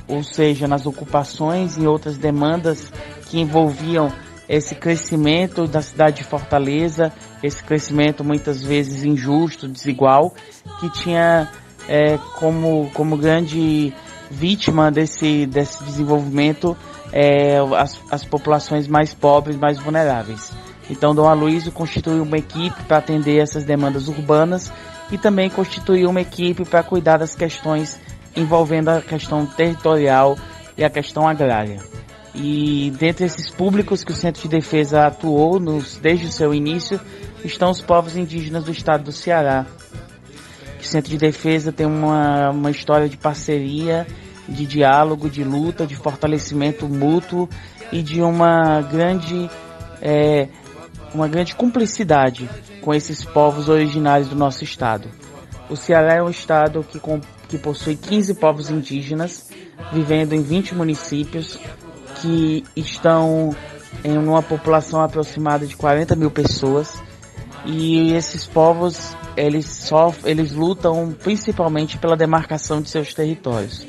ou 0.07 0.23
seja, 0.23 0.69
nas 0.69 0.85
ocupações 0.85 1.79
e 1.79 1.87
outras 1.87 2.19
demandas 2.19 2.93
que 3.31 3.41
envolviam 3.41 4.13
esse 4.49 4.75
crescimento 4.75 5.67
da 5.67 5.81
cidade 5.81 6.19
de 6.19 6.25
Fortaleza, 6.25 7.13
esse 7.43 7.63
crescimento 7.63 8.23
muitas 8.23 8.63
vezes 8.63 9.05
injusto, 9.05 9.69
desigual, 9.69 10.35
que 10.81 10.91
tinha 10.91 11.49
é, 11.89 12.19
como, 12.39 12.91
como 12.95 13.17
grande 13.17 13.93
vítima 14.31 14.91
desse, 14.91 15.47
desse 15.47 15.83
desenvolvimento 15.85 16.77
é, 17.13 17.59
as, 17.77 18.01
as 18.11 18.25
populações 18.25 18.89
mais 18.89 19.15
pobres, 19.15 19.57
mais 19.57 19.79
vulneráveis. 19.79 20.53
Então, 20.91 21.15
Dom 21.15 21.29
Aloysio 21.29 21.73
constituiu 21.73 22.23
uma 22.23 22.37
equipe 22.37 22.83
para 22.85 22.99
atender 22.99 23.39
essas 23.39 23.65
demandas 23.65 24.09
urbanas 24.09 24.71
e 25.11 25.17
também 25.17 25.49
constituiu 25.49 26.11
uma 26.11 26.21
equipe 26.21 26.65
para 26.65 26.83
cuidar 26.83 27.19
das 27.19 27.35
questões 27.35 27.99
envolvendo 28.37 28.89
a 28.89 29.01
questão 29.01 29.47
territorial 29.47 30.37
e 30.77 30.85
a 30.85 30.91
questão 30.91 31.27
agrária. 31.27 31.79
E 32.35 32.93
dentre 32.99 33.27
esses 33.27 33.49
públicos 33.49 34.03
que 34.03 34.11
o 34.11 34.15
Centro 34.15 34.43
de 34.43 34.49
Defesa 34.49 35.07
atuou 35.07 35.61
nos, 35.61 35.97
desde 35.99 36.27
o 36.27 36.33
seu 36.33 36.53
início 36.53 37.01
estão 37.45 37.71
os 37.71 37.81
povos 37.81 38.17
indígenas 38.17 38.65
do 38.65 38.73
estado 38.73 39.05
do 39.05 39.13
Ceará. 39.13 39.67
O 40.81 40.85
Centro 40.85 41.11
de 41.11 41.19
Defesa 41.19 41.73
tem 41.73 41.87
uma, 41.87 42.51
uma 42.51 42.71
história 42.71 43.09
de 43.09 43.17
parceria, 43.17 44.07
de 44.49 44.67
diálogo, 44.67 45.31
de 45.31 45.45
luta, 45.45 45.87
de 45.87 45.95
fortalecimento 45.95 46.89
mútuo 46.89 47.49
e 47.93 48.03
de 48.03 48.21
uma 48.21 48.81
grande, 48.83 49.49
é, 50.03 50.49
uma 51.15 51.29
grande 51.29 51.55
cumplicidade 51.55 52.51
com 52.81 52.93
esses 52.93 53.25
povos 53.25 53.69
originários 53.69 54.29
do 54.29 54.37
nosso 54.37 54.65
estado. 54.65 55.09
O 55.71 55.77
Ceará 55.77 56.15
é 56.15 56.23
um 56.23 56.29
estado 56.29 56.85
que, 56.85 57.01
que 57.49 57.57
possui 57.57 57.97
15 57.97 58.35
povos 58.35 58.69
indígenas, 58.69 59.49
vivendo 59.93 60.35
em 60.35 60.43
20 60.43 60.75
municípios, 60.75 61.59
que 62.25 62.65
estão 62.75 63.55
em 64.03 64.17
uma 64.17 64.43
população 64.43 65.03
aproximada 65.03 65.67
de 65.67 65.77
40 65.77 66.17
mil 66.17 66.31
pessoas. 66.31 67.03
E 67.67 68.13
esses 68.15 68.47
povos, 68.47 69.15
eles, 69.37 69.67
sofrem, 69.67 70.33
eles 70.33 70.53
lutam 70.53 71.15
principalmente 71.23 71.99
pela 71.99 72.17
demarcação 72.17 72.81
de 72.81 72.89
seus 72.89 73.13
territórios. 73.13 73.87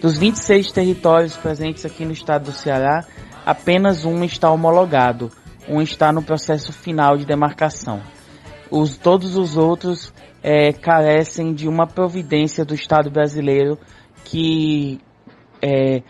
Dos 0.00 0.16
26 0.16 0.72
territórios 0.72 1.36
presentes 1.36 1.84
aqui 1.84 2.06
no 2.06 2.12
estado 2.12 2.46
do 2.46 2.52
Ceará, 2.52 3.04
apenas 3.44 4.06
um 4.06 4.24
está 4.24 4.50
homologado, 4.50 5.30
um 5.68 5.82
está 5.82 6.10
no 6.10 6.22
processo 6.22 6.72
final 6.72 7.16
de 7.18 7.26
demarcação. 7.26 8.00
Os, 8.70 8.96
todos 8.96 9.36
os 9.36 9.56
outros 9.56 10.12
é, 10.42 10.72
carecem 10.72 11.52
de 11.52 11.68
uma 11.68 11.86
providência 11.86 12.64
do 12.64 12.74
Estado 12.74 13.10
brasileiro 13.10 13.78
que 14.24 15.00
é, 15.62 16.02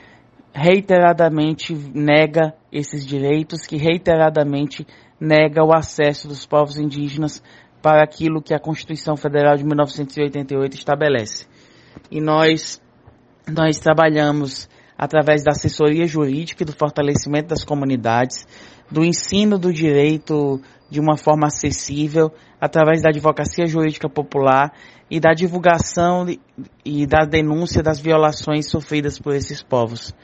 reiteradamente 0.57 1.75
nega 1.75 2.55
esses 2.73 3.07
direitos, 3.07 3.67
que 3.67 3.77
reiteradamente 3.77 4.87
nega 5.21 5.63
o 5.63 5.75
acesso 5.75 6.27
dos 6.27 6.47
povos 6.47 6.79
indígenas 6.79 7.43
para 7.83 8.03
aquilo 8.03 8.41
que 8.41 8.55
a 8.55 8.59
Constituição 8.59 9.19
Federal 9.19 9.55
de 9.55 9.65
1988 9.65 10.75
estabelece. 10.75 11.47
E 12.11 12.23
nós, 12.23 12.81
nós 13.47 13.79
trabalhamos 13.79 14.67
através 14.97 15.45
da 15.45 15.51
assessoria 15.51 16.07
jurídica 16.07 16.63
e 16.63 16.67
do 16.67 16.73
fortalecimento 16.73 17.49
das 17.49 17.63
comunidades, 17.63 18.47
do 18.91 19.05
ensino 19.05 19.59
do 19.59 19.71
direito 19.71 20.59
de 20.89 20.99
uma 20.99 21.19
forma 21.19 21.49
acessível, 21.49 22.33
através 22.59 23.03
da 23.03 23.11
advocacia 23.11 23.67
jurídica 23.67 24.09
popular 24.09 24.73
e 25.11 25.21
da 25.21 25.35
divulgação 25.35 26.25
e 26.83 27.07
da 27.07 27.27
denúncia 27.27 27.83
das 27.83 28.01
violações 28.01 28.71
sofridas 28.71 29.19
por 29.19 29.35
esses 29.35 29.63
povos. 29.63 30.15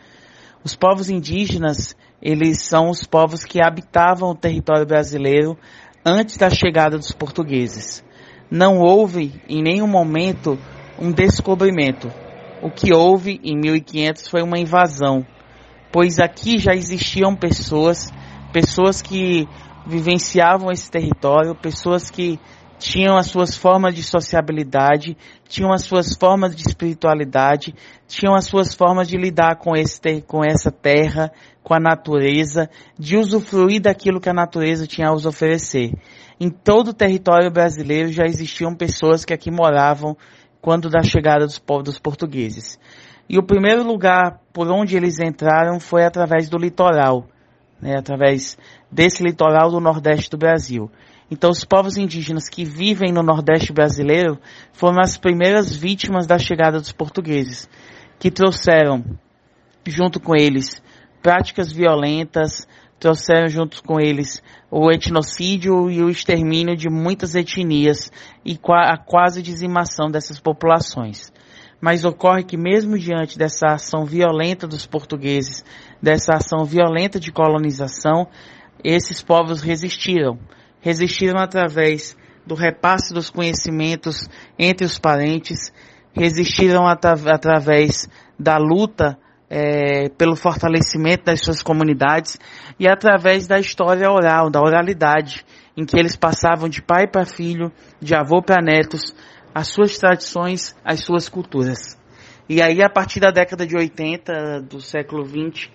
Os 0.65 0.77
povos 0.77 1.11
indígenas, 1.11 1.97
eles 2.21 2.63
são 2.63 2.89
os 2.89 3.05
povos 3.05 3.45
que 3.45 3.61
habitavam 3.61 4.31
o 4.31 4.35
território 4.35 4.87
brasileiro 4.87 5.59
antes 6.05 6.37
da 6.37 6.49
chegada 6.51 6.97
dos 6.97 7.11
portugueses. 7.11 8.05
Não 8.49 8.79
houve 8.79 9.41
em 9.49 9.61
nenhum 9.61 9.89
momento 9.89 10.57
um 11.01 11.11
descobrimento. 11.11 12.13
O 12.63 12.71
que 12.71 12.95
houve 12.95 13.41
em 13.43 13.59
1500 13.59 14.29
foi 14.29 14.41
uma 14.41 14.57
invasão, 14.57 15.27
pois 15.91 16.21
aqui 16.21 16.59
já 16.59 16.73
existiam 16.73 17.35
pessoas, 17.35 18.13
pessoas 18.53 19.03
que 19.03 19.49
vivenciavam 19.85 20.71
esse 20.71 20.89
território, 20.89 21.57
pessoas 21.57 22.09
que 22.09 22.39
tinham 22.83 23.17
as 23.17 23.29
suas 23.29 23.57
formas 23.57 23.95
de 23.95 24.03
sociabilidade, 24.03 25.17
tinham 25.49 25.73
as 25.73 25.85
suas 25.85 26.17
formas 26.17 26.55
de 26.55 26.63
espiritualidade, 26.63 27.73
tinham 28.09 28.35
as 28.35 28.45
suas 28.47 28.75
formas 28.75 29.07
de 29.07 29.17
lidar 29.17 29.57
com, 29.57 29.77
esse, 29.77 30.21
com 30.23 30.45
essa 30.45 30.73
terra, 30.73 31.31
com 31.63 31.75
a 31.75 31.79
natureza, 31.79 32.69
de 32.99 33.17
usufruir 33.17 33.81
daquilo 33.81 34.21
que 34.21 34.29
a 34.29 34.35
natureza 34.35 34.85
tinha 34.85 35.07
a 35.07 35.13
nos 35.13 35.25
oferecer. 35.25 35.93
Em 36.41 36.51
todo 36.51 36.89
o 36.89 36.95
território 36.95 37.53
brasileiro 37.53 38.11
já 38.11 38.25
existiam 38.25 38.75
pessoas 38.75 39.25
que 39.25 39.33
aqui 39.33 39.49
moravam 39.49 40.17
quando 40.61 40.91
da 40.91 41.05
chegada 41.05 41.47
dos 41.47 41.61
povos 41.61 42.01
portugueses. 42.01 42.81
E 43.29 43.39
o 43.39 43.47
primeiro 43.47 43.85
lugar 43.85 44.41
por 44.53 44.69
onde 44.69 44.97
eles 44.97 45.21
entraram 45.21 45.79
foi 45.79 46.05
através 46.05 46.49
do 46.49 46.59
litoral, 46.59 47.29
né, 47.81 47.97
através 47.97 48.59
desse 48.93 49.23
litoral 49.23 49.71
do 49.71 49.81
nordeste 49.81 50.31
do 50.31 50.37
Brasil. 50.37 50.91
Então, 51.31 51.49
os 51.49 51.65
povos 51.65 51.97
indígenas 51.97 52.47
que 52.47 52.63
vivem 52.63 53.11
no 53.11 53.23
Nordeste 53.23 53.73
brasileiro 53.73 54.39
foram 54.71 55.01
as 55.01 55.17
primeiras 55.17 55.75
vítimas 55.75 56.27
da 56.27 56.39
chegada 56.39 56.79
dos 56.79 56.93
portugueses, 56.93 57.71
que 58.19 58.31
trouxeram, 58.31 59.03
junto 59.87 60.21
com 60.21 60.37
eles, 60.37 60.83
práticas 61.23 61.73
violentas, 61.73 62.67
trouxeram 63.01 63.49
junto 63.49 63.83
com 63.83 63.99
eles 63.99 64.43
o 64.71 64.93
etnocídio 64.93 65.91
e 65.91 66.03
o 66.03 66.11
extermínio 66.11 66.77
de 66.77 66.91
muitas 66.91 67.35
etnias 67.35 68.13
e 68.45 68.59
a 68.69 68.97
quase 68.99 69.43
dizimação 69.43 70.11
dessas 70.11 70.39
populações. 70.39 71.33
Mas 71.81 72.05
ocorre 72.05 72.45
que 72.45 72.57
mesmo 72.57 72.97
diante 72.97 73.37
dessa 73.37 73.73
ação 73.73 74.05
violenta 74.05 74.69
dos 74.69 74.87
portugueses, 74.87 75.65
dessa 76.01 76.35
ação 76.35 76.65
violenta 76.65 77.19
de 77.19 77.33
colonização, 77.33 78.29
esses 78.85 79.23
povos 79.23 79.63
resistiram 79.63 80.39
resistiram 80.83 81.41
através 81.41 82.15
do 82.45 82.55
repasse 82.55 83.15
dos 83.15 83.31
conhecimentos 83.31 84.29
entre 84.59 84.85
os 84.85 84.99
parentes, 84.99 85.73
resistiram 86.13 86.87
atra 86.87 87.15
através 87.33 88.09
da 88.39 88.59
luta 88.59 89.17
é, 89.49 90.09
pelo 90.11 90.35
fortalecimento 90.35 91.25
das 91.25 91.41
suas 91.41 91.63
comunidades 91.63 92.39
e 92.79 92.89
através 92.89 93.47
da 93.47 93.61
história 93.61 94.11
oral, 94.11 94.51
da 94.51 94.61
oralidade, 94.61 95.45
em 95.77 95.87
que 95.87 95.97
eles 95.97 96.17
passavam 96.17 96.69
de 96.69 96.83
pai 96.83 97.07
para 97.07 97.25
filho, 97.25 97.71
de 98.01 98.15
avô 98.15 98.43
para 98.43 98.63
netos, 98.63 99.15
as 99.55 99.69
suas 99.69 99.97
tradições, 99.97 100.75
as 100.85 101.01
suas 101.05 101.29
culturas. 101.29 101.97
E 102.49 102.61
aí, 102.61 102.83
a 102.83 102.91
partir 102.91 103.21
da 103.21 103.31
década 103.31 103.67
de 103.67 103.77
80 103.77 104.63
do 104.63 104.81
século 104.81 105.25
XX, 105.25 105.71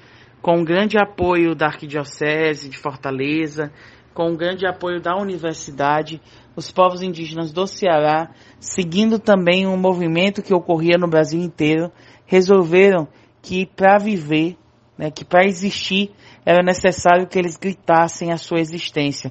com 0.48 0.62
o 0.62 0.64
grande 0.64 0.98
apoio 0.98 1.54
da 1.54 1.66
Arquidiocese 1.66 2.70
de 2.70 2.78
Fortaleza, 2.78 3.70
com 4.14 4.32
o 4.32 4.38
grande 4.38 4.66
apoio 4.66 5.02
da 5.02 5.14
universidade, 5.14 6.22
os 6.56 6.72
povos 6.72 7.02
indígenas 7.02 7.52
do 7.52 7.68
Ceará, 7.68 8.30
seguindo 8.58 9.20
também 9.20 9.68
um 9.68 9.76
movimento 9.76 10.42
que 10.42 10.54
ocorria 10.54 10.98
no 10.98 11.06
Brasil 11.06 11.42
inteiro, 11.42 11.92
resolveram 12.26 13.10
que 13.42 13.66
para 13.66 13.98
viver, 13.98 14.56
né, 14.98 15.12
que 15.12 15.26
para 15.26 15.44
existir, 15.46 16.14
era 16.46 16.64
necessário 16.64 17.28
que 17.28 17.38
eles 17.38 17.58
gritassem 17.58 18.32
a 18.32 18.38
sua 18.38 18.62
existência, 18.62 19.30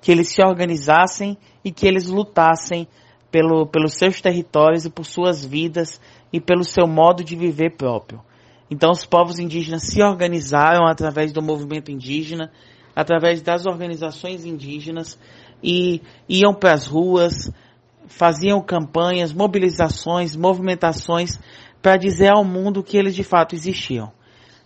que 0.00 0.10
eles 0.10 0.30
se 0.30 0.42
organizassem 0.42 1.36
e 1.62 1.70
que 1.70 1.86
eles 1.86 2.06
lutassem 2.06 2.88
pelo, 3.30 3.66
pelos 3.66 3.92
seus 3.92 4.22
territórios 4.22 4.86
e 4.86 4.90
por 4.90 5.04
suas 5.04 5.44
vidas 5.44 6.00
e 6.32 6.40
pelo 6.40 6.64
seu 6.64 6.86
modo 6.86 7.22
de 7.22 7.36
viver 7.36 7.76
próprio. 7.76 8.22
Então 8.70 8.90
os 8.90 9.04
povos 9.04 9.38
indígenas 9.38 9.84
se 9.84 10.02
organizaram 10.02 10.86
através 10.86 11.32
do 11.32 11.42
movimento 11.42 11.90
indígena, 11.90 12.50
através 12.94 13.42
das 13.42 13.66
organizações 13.66 14.44
indígenas 14.44 15.18
e 15.62 16.00
iam 16.28 16.54
para 16.54 16.72
as 16.72 16.86
ruas, 16.86 17.50
faziam 18.06 18.60
campanhas, 18.60 19.32
mobilizações, 19.32 20.36
movimentações 20.36 21.38
para 21.82 21.96
dizer 21.96 22.32
ao 22.34 22.44
mundo 22.44 22.82
que 22.82 22.96
eles 22.96 23.14
de 23.14 23.24
fato 23.24 23.54
existiam. 23.54 24.12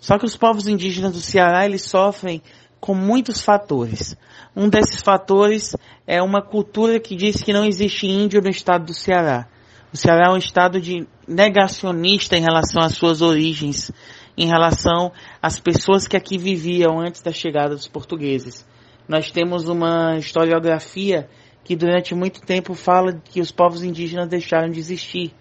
Só 0.01 0.19
que 0.19 0.25
os 0.25 0.37
povos 0.37 0.69
indígenas 0.69 1.13
do 1.13 1.21
Ceará, 1.21 1.65
eles 1.65 1.83
sofrem 1.83 2.43
com 2.81 2.95
muitos 2.95 3.41
fatores. 3.41 4.17
Um 4.55 4.69
desses 4.69 5.01
fatores 5.01 5.77
é 6.07 6.23
uma 6.23 6.41
cultura 6.41 7.01
que 7.01 7.17
diz 7.17 7.43
que 7.43 7.53
não 7.53 7.65
existe 7.65 8.07
índio 8.07 8.41
no 8.41 8.49
estado 8.49 8.87
do 8.87 8.95
Ceará. 8.95 9.49
O 9.92 9.96
Ceará 9.96 10.27
é 10.27 10.31
um 10.31 10.37
estado 10.37 10.81
de 10.81 11.07
negacionista 11.27 12.37
em 12.37 12.42
relação 12.42 12.83
às 12.83 12.94
suas 12.94 13.22
origens, 13.22 13.90
em 14.37 14.46
relação 14.46 15.11
às 15.40 15.59
pessoas 15.59 16.07
que 16.07 16.16
aqui 16.16 16.37
viviam 16.37 17.01
antes 17.01 17.22
da 17.22 17.33
chegada 17.33 17.74
dos 17.74 17.88
portugueses. 17.88 18.66
Nós 19.09 19.31
temos 19.31 19.66
uma 19.66 20.18
historiografia 20.18 21.29
que 21.64 21.74
durante 21.74 22.14
muito 22.14 22.42
tempo 22.42 22.74
fala 22.74 23.14
que 23.14 23.40
os 23.40 23.51
povos 23.51 23.83
indígenas 23.83 24.29
deixaram 24.29 24.70
de 24.70 24.79
existir. 24.79 25.35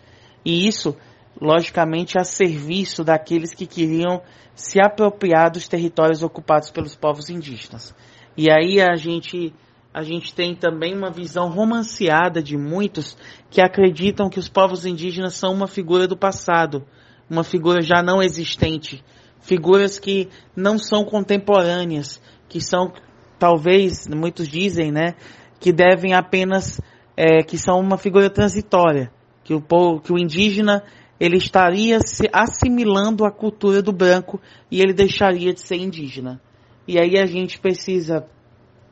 E 0.45 0.65
isso, 0.65 0.95
logicamente, 1.39 2.17
a 2.17 2.23
serviço 2.23 3.03
daqueles 3.03 3.53
que 3.53 3.67
queriam 3.67 4.21
se 4.55 4.79
apropriar 4.79 5.51
dos 5.51 5.67
territórios 5.67 6.23
ocupados 6.23 6.71
pelos 6.71 6.95
povos 6.95 7.29
indígenas. 7.29 7.93
E 8.37 8.49
aí 8.49 8.81
a 8.81 8.95
gente 8.95 9.53
a 9.97 10.03
gente 10.03 10.31
tem 10.31 10.53
também 10.53 10.95
uma 10.95 11.09
visão 11.09 11.49
romanceada 11.49 12.39
de 12.39 12.55
muitos 12.55 13.17
que 13.49 13.59
acreditam 13.59 14.29
que 14.29 14.37
os 14.37 14.47
povos 14.47 14.85
indígenas 14.85 15.33
são 15.33 15.51
uma 15.51 15.65
figura 15.65 16.07
do 16.07 16.15
passado, 16.15 16.85
uma 17.27 17.43
figura 17.43 17.81
já 17.81 18.03
não 18.03 18.21
existente, 18.21 19.03
figuras 19.41 19.97
que 19.97 20.29
não 20.55 20.77
são 20.77 21.03
contemporâneas, 21.03 22.21
que 22.47 22.61
são 22.61 22.93
talvez 23.39 24.07
muitos 24.07 24.47
dizem, 24.47 24.91
né, 24.91 25.15
que 25.59 25.73
devem 25.73 26.13
apenas 26.13 26.79
é, 27.17 27.41
que 27.41 27.57
são 27.57 27.79
uma 27.79 27.97
figura 27.97 28.29
transitória, 28.29 29.11
que 29.43 29.55
o 29.55 29.59
povo, 29.59 29.99
que 29.99 30.13
o 30.13 30.19
indígena 30.19 30.83
ele 31.19 31.37
estaria 31.37 31.99
se 32.01 32.29
assimilando 32.31 33.25
a 33.25 33.31
cultura 33.31 33.81
do 33.81 33.91
branco 33.91 34.39
e 34.69 34.79
ele 34.79 34.93
deixaria 34.93 35.55
de 35.55 35.61
ser 35.61 35.77
indígena. 35.77 36.39
E 36.87 36.99
aí 36.99 37.17
a 37.17 37.25
gente 37.25 37.59
precisa, 37.59 38.27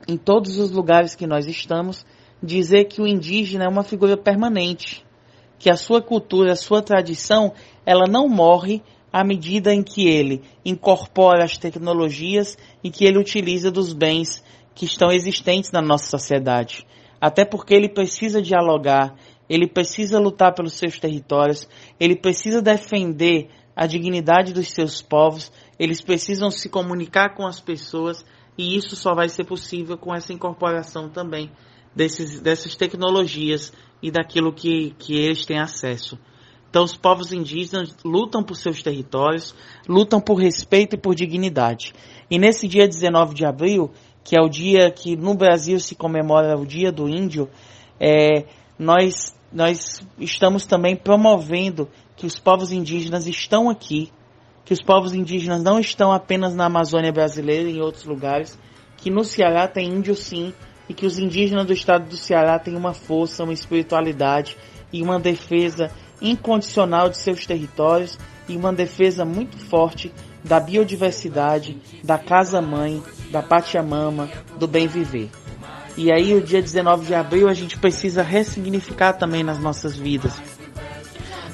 em 0.07 0.17
todos 0.17 0.57
os 0.57 0.71
lugares 0.71 1.15
que 1.15 1.25
nós 1.25 1.47
estamos, 1.47 2.05
dizer 2.41 2.85
que 2.85 3.01
o 3.01 3.07
indígena 3.07 3.65
é 3.65 3.67
uma 3.67 3.83
figura 3.83 4.15
permanente, 4.15 5.03
que 5.57 5.69
a 5.69 5.77
sua 5.77 6.01
cultura, 6.01 6.51
a 6.51 6.55
sua 6.55 6.81
tradição, 6.81 7.53
ela 7.85 8.05
não 8.07 8.27
morre 8.27 8.81
à 9.11 9.23
medida 9.23 9.73
em 9.73 9.81
que 9.81 10.07
ele 10.07 10.43
incorpora 10.63 11.43
as 11.43 11.57
tecnologias 11.57 12.57
e 12.83 12.91
que 12.91 13.05
ele 13.05 13.17
utiliza 13.17 13.71
dos 13.71 13.93
bens 13.93 14.43
que 14.75 14.85
estão 14.85 15.09
existentes 15.09 15.71
na 15.71 15.81
nossa 15.81 16.09
sociedade. 16.09 16.85
Até 17.19 17.45
porque 17.45 17.73
ele 17.73 17.87
precisa 17.87 18.41
dialogar, 18.41 19.15
ele 19.49 19.67
precisa 19.67 20.19
lutar 20.19 20.53
pelos 20.53 20.73
seus 20.73 20.99
territórios, 20.99 21.67
ele 21.99 22.15
precisa 22.15 22.61
defender 22.61 23.49
a 23.75 23.85
dignidade 23.87 24.53
dos 24.53 24.69
seus 24.69 25.01
povos, 25.01 25.51
eles 25.79 26.01
precisam 26.01 26.51
se 26.51 26.69
comunicar 26.69 27.35
com 27.35 27.45
as 27.45 27.59
pessoas 27.59 28.25
e 28.57 28.75
isso 28.75 28.95
só 28.95 29.13
vai 29.13 29.29
ser 29.29 29.43
possível 29.43 29.97
com 29.97 30.13
essa 30.13 30.33
incorporação 30.33 31.09
também 31.09 31.51
desses, 31.95 32.39
dessas 32.39 32.75
tecnologias 32.75 33.73
e 34.01 34.11
daquilo 34.11 34.53
que, 34.53 34.93
que 34.97 35.15
eles 35.15 35.45
têm 35.45 35.59
acesso. 35.59 36.17
Então, 36.69 36.83
os 36.83 36.97
povos 36.97 37.31
indígenas 37.31 37.95
lutam 38.03 38.43
por 38.43 38.55
seus 38.55 38.83
territórios, 38.83 39.55
lutam 39.87 40.19
por 40.19 40.35
respeito 40.35 40.95
e 40.95 40.99
por 40.99 41.15
dignidade. 41.15 41.93
E 42.29 42.37
nesse 42.37 42.67
dia 42.67 42.85
19 42.85 43.33
de 43.33 43.45
abril, 43.45 43.91
que 44.25 44.35
é 44.35 44.41
o 44.41 44.49
dia 44.49 44.91
que 44.91 45.15
no 45.15 45.35
Brasil 45.35 45.79
se 45.79 45.95
comemora 45.95 46.57
o 46.57 46.65
Dia 46.65 46.91
do 46.91 47.07
Índio, 47.07 47.49
é, 47.97 48.45
nós, 48.77 49.33
nós 49.53 50.05
estamos 50.19 50.65
também 50.65 50.97
promovendo 50.97 51.87
que 52.17 52.25
os 52.25 52.37
povos 52.39 52.71
indígenas 52.71 53.25
estão 53.25 53.69
aqui, 53.69 54.11
que 54.65 54.73
os 54.73 54.82
povos 54.82 55.13
indígenas 55.13 55.62
não 55.62 55.80
estão 55.80 56.12
apenas 56.12 56.56
na 56.56 56.65
Amazônia 56.65 57.12
brasileira 57.12 57.69
e 57.69 57.78
em 57.78 57.82
outros 57.82 58.04
lugares, 58.04 58.58
que 58.97 59.12
no 59.12 59.23
Ceará 59.23 59.67
tem 59.67 59.88
índio 59.88 60.15
sim, 60.15 60.51
e 60.89 60.93
que 60.93 61.06
os 61.06 61.17
indígenas 61.17 61.65
do 61.65 61.73
estado 61.73 62.10
do 62.10 62.17
Ceará 62.17 62.60
têm 62.60 62.75
uma 62.75 62.93
força, 62.93 63.43
uma 63.43 63.54
espiritualidade 63.54 64.58
e 64.91 65.01
uma 65.01 65.19
defesa 65.19 65.91
incondicional 66.21 67.10
de 67.10 67.17
seus 67.17 67.45
territórios 67.45 68.17
e 68.47 68.56
uma 68.56 68.71
defesa 68.71 69.25
muito 69.25 69.58
forte 69.58 70.12
da 70.43 70.60
biodiversidade, 70.60 71.78
da 72.04 72.17
casa-mãe, 72.17 73.01
da 73.32 73.41
Pachamama, 73.41 74.30
do 74.60 74.67
bem 74.67 74.88
viver. 74.88 75.30
E 75.97 76.12
aí, 76.12 76.36
o 76.36 76.41
dia 76.41 76.62
19 76.62 77.06
de 77.06 77.15
abril, 77.15 77.47
a 77.47 77.54
gente 77.54 77.80
precisa 77.80 78.21
ressignificar 78.21 79.13
também 79.13 79.43
nas 79.43 79.60
nossas 79.60 79.95
vidas. 79.95 80.34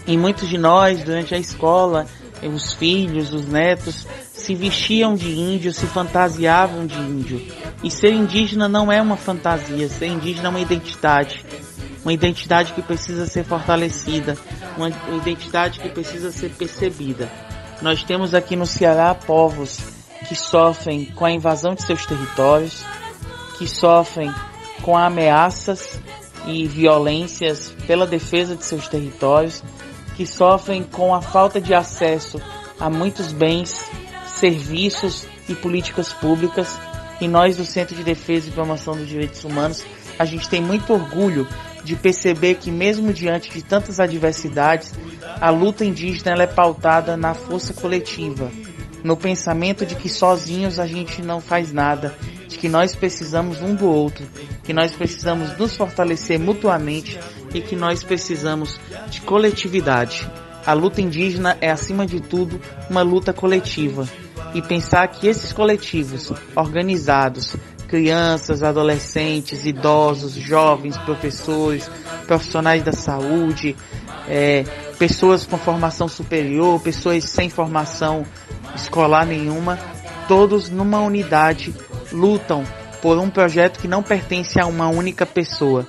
E 0.06 0.18
muitos 0.18 0.50
de 0.50 0.58
nós, 0.58 1.04
durante 1.04 1.34
a 1.34 1.38
escola, 1.38 2.08
os 2.48 2.74
filhos, 2.74 3.34
os 3.34 3.48
netos, 3.48 4.08
se 4.34 4.56
vestiam 4.56 5.16
de 5.16 5.32
índio, 5.32 5.74
se 5.74 5.86
fantasiavam 5.86 6.86
de 6.86 6.98
índio. 6.98 7.42
E 7.84 7.90
ser 7.90 8.14
indígena 8.14 8.68
não 8.68 8.92
é 8.92 9.02
uma 9.02 9.18
fantasia, 9.18 9.88
ser 9.90 10.08
indígena 10.08 10.48
é 10.48 10.50
uma 10.50 10.60
identidade. 10.60 11.46
Uma 12.04 12.14
identidade 12.14 12.74
que 12.74 12.82
precisa 12.82 13.26
ser 13.28 13.44
fortalecida, 13.44 14.38
uma 14.76 14.90
identidade 15.16 15.80
que 15.80 15.90
precisa 15.90 16.32
ser 16.32 16.50
percebida. 16.52 17.30
Nós 17.82 18.04
temos 18.04 18.34
aqui 18.34 18.56
no 18.56 18.66
Ceará 18.66 19.14
povos 19.14 19.80
que 20.28 20.36
sofrem 20.36 21.06
com 21.06 21.26
a 21.26 21.32
invasão 21.32 21.74
de 21.74 21.84
seus 21.84 22.06
territórios, 22.06 22.84
que 23.58 23.68
sofrem 23.68 24.34
com 24.82 24.98
ameaças 24.98 26.00
e 26.46 26.68
violências 26.68 27.74
pela 27.86 28.08
defesa 28.08 28.56
de 28.56 28.66
seus 28.66 28.88
territórios, 28.88 29.64
que 30.22 30.28
sofrem 30.28 30.84
com 30.84 31.16
a 31.16 31.20
falta 31.20 31.60
de 31.60 31.74
acesso 31.74 32.40
a 32.80 32.92
muitos 32.92 33.34
bens, 33.34 33.90
serviços 34.28 35.26
e 35.50 35.56
políticas 35.56 36.14
públicas. 36.14 36.80
E 37.20 37.28
nós 37.28 37.58
do 37.58 37.66
Centro 37.66 37.96
de 37.96 38.04
Defesa 38.04 38.48
e 38.48 38.52
Promoção 38.52 38.96
dos 38.96 39.08
Direitos 39.08 39.44
Humanos, 39.44 39.84
a 40.20 40.26
gente 40.26 40.48
tem 40.48 40.62
muito 40.62 40.94
orgulho 40.94 41.48
de 41.84 41.96
perceber 41.96 42.56
que 42.56 42.70
mesmo 42.70 43.12
diante 43.12 43.50
de 43.50 43.64
tantas 43.64 44.00
adversidades, 44.00 44.94
a 45.40 45.50
luta 45.50 45.84
indígena 45.84 46.44
é 46.44 46.46
pautada 46.46 47.18
na 47.18 47.34
força 47.34 47.74
coletiva, 47.74 48.52
no 49.04 49.18
pensamento 49.18 49.88
de 49.88 49.96
que 49.96 50.08
sozinhos 50.08 50.78
a 50.78 50.86
gente 50.86 51.20
não 51.24 51.42
faz 51.42 51.74
nada, 51.74 52.16
de 52.52 52.58
que 52.58 52.68
nós 52.68 52.94
precisamos 52.94 53.62
um 53.62 53.74
do 53.74 53.88
outro, 53.88 54.26
que 54.62 54.74
nós 54.74 54.92
precisamos 54.92 55.58
nos 55.58 55.76
fortalecer 55.76 56.38
mutuamente 56.38 57.18
e 57.54 57.62
que 57.62 57.78
nós 57.78 58.04
precisamos 58.04 58.78
de 59.10 59.22
coletividade. 59.22 60.30
A 60.66 60.74
luta 60.74 61.02
indígena 61.02 61.58
é, 61.62 61.72
acima 61.72 62.06
de 62.06 62.20
tudo, 62.20 62.60
uma 62.90 63.02
luta 63.02 63.32
coletiva. 63.32 64.08
E 64.54 64.62
pensar 64.62 65.08
que 65.08 65.28
esses 65.28 65.54
coletivos 65.54 66.30
organizados, 66.54 67.56
crianças, 67.88 68.62
adolescentes, 68.62 69.66
idosos, 69.66 70.34
jovens, 70.34 70.98
professores, 70.98 71.90
profissionais 72.28 72.84
da 72.84 72.92
saúde, 72.92 73.78
é, 74.28 74.64
pessoas 75.00 75.46
com 75.46 75.58
formação 75.58 76.10
superior, 76.10 76.82
pessoas 76.82 77.24
sem 77.24 77.50
formação 77.50 78.26
escolar 78.76 79.26
nenhuma, 79.26 79.80
todos 80.28 80.70
numa 80.70 81.00
unidade 81.00 81.74
lutam 82.12 82.64
por 83.02 83.18
um 83.18 83.30
projeto 83.30 83.80
que 83.80 83.88
não 83.88 84.04
pertence 84.04 84.60
a 84.60 84.66
uma 84.66 84.88
única 84.90 85.26
pessoa, 85.26 85.88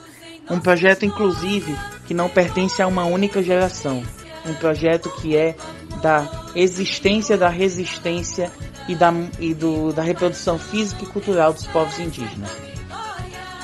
um 0.51 0.59
projeto 0.59 1.05
inclusive 1.05 1.77
que 2.07 2.15
não 2.15 2.29
pertence 2.29 2.81
a 2.83 2.87
uma 2.87 3.05
única 3.05 3.43
geração, 3.43 4.03
um 4.47 4.55
projeto 4.55 5.11
que 5.21 5.37
é 5.37 5.55
da 6.03 6.29
existência 6.55 7.37
da 7.37 7.49
resistência 7.49 8.51
e 8.89 8.95
da, 8.95 9.13
e 9.39 9.55
do, 9.55 9.93
da 9.93 10.03
reprodução 10.03 10.59
física 10.59 11.05
e 11.05 11.07
cultural 11.07 11.53
dos 11.53 11.67
povos 11.67 11.99
indígenas. 11.99 12.51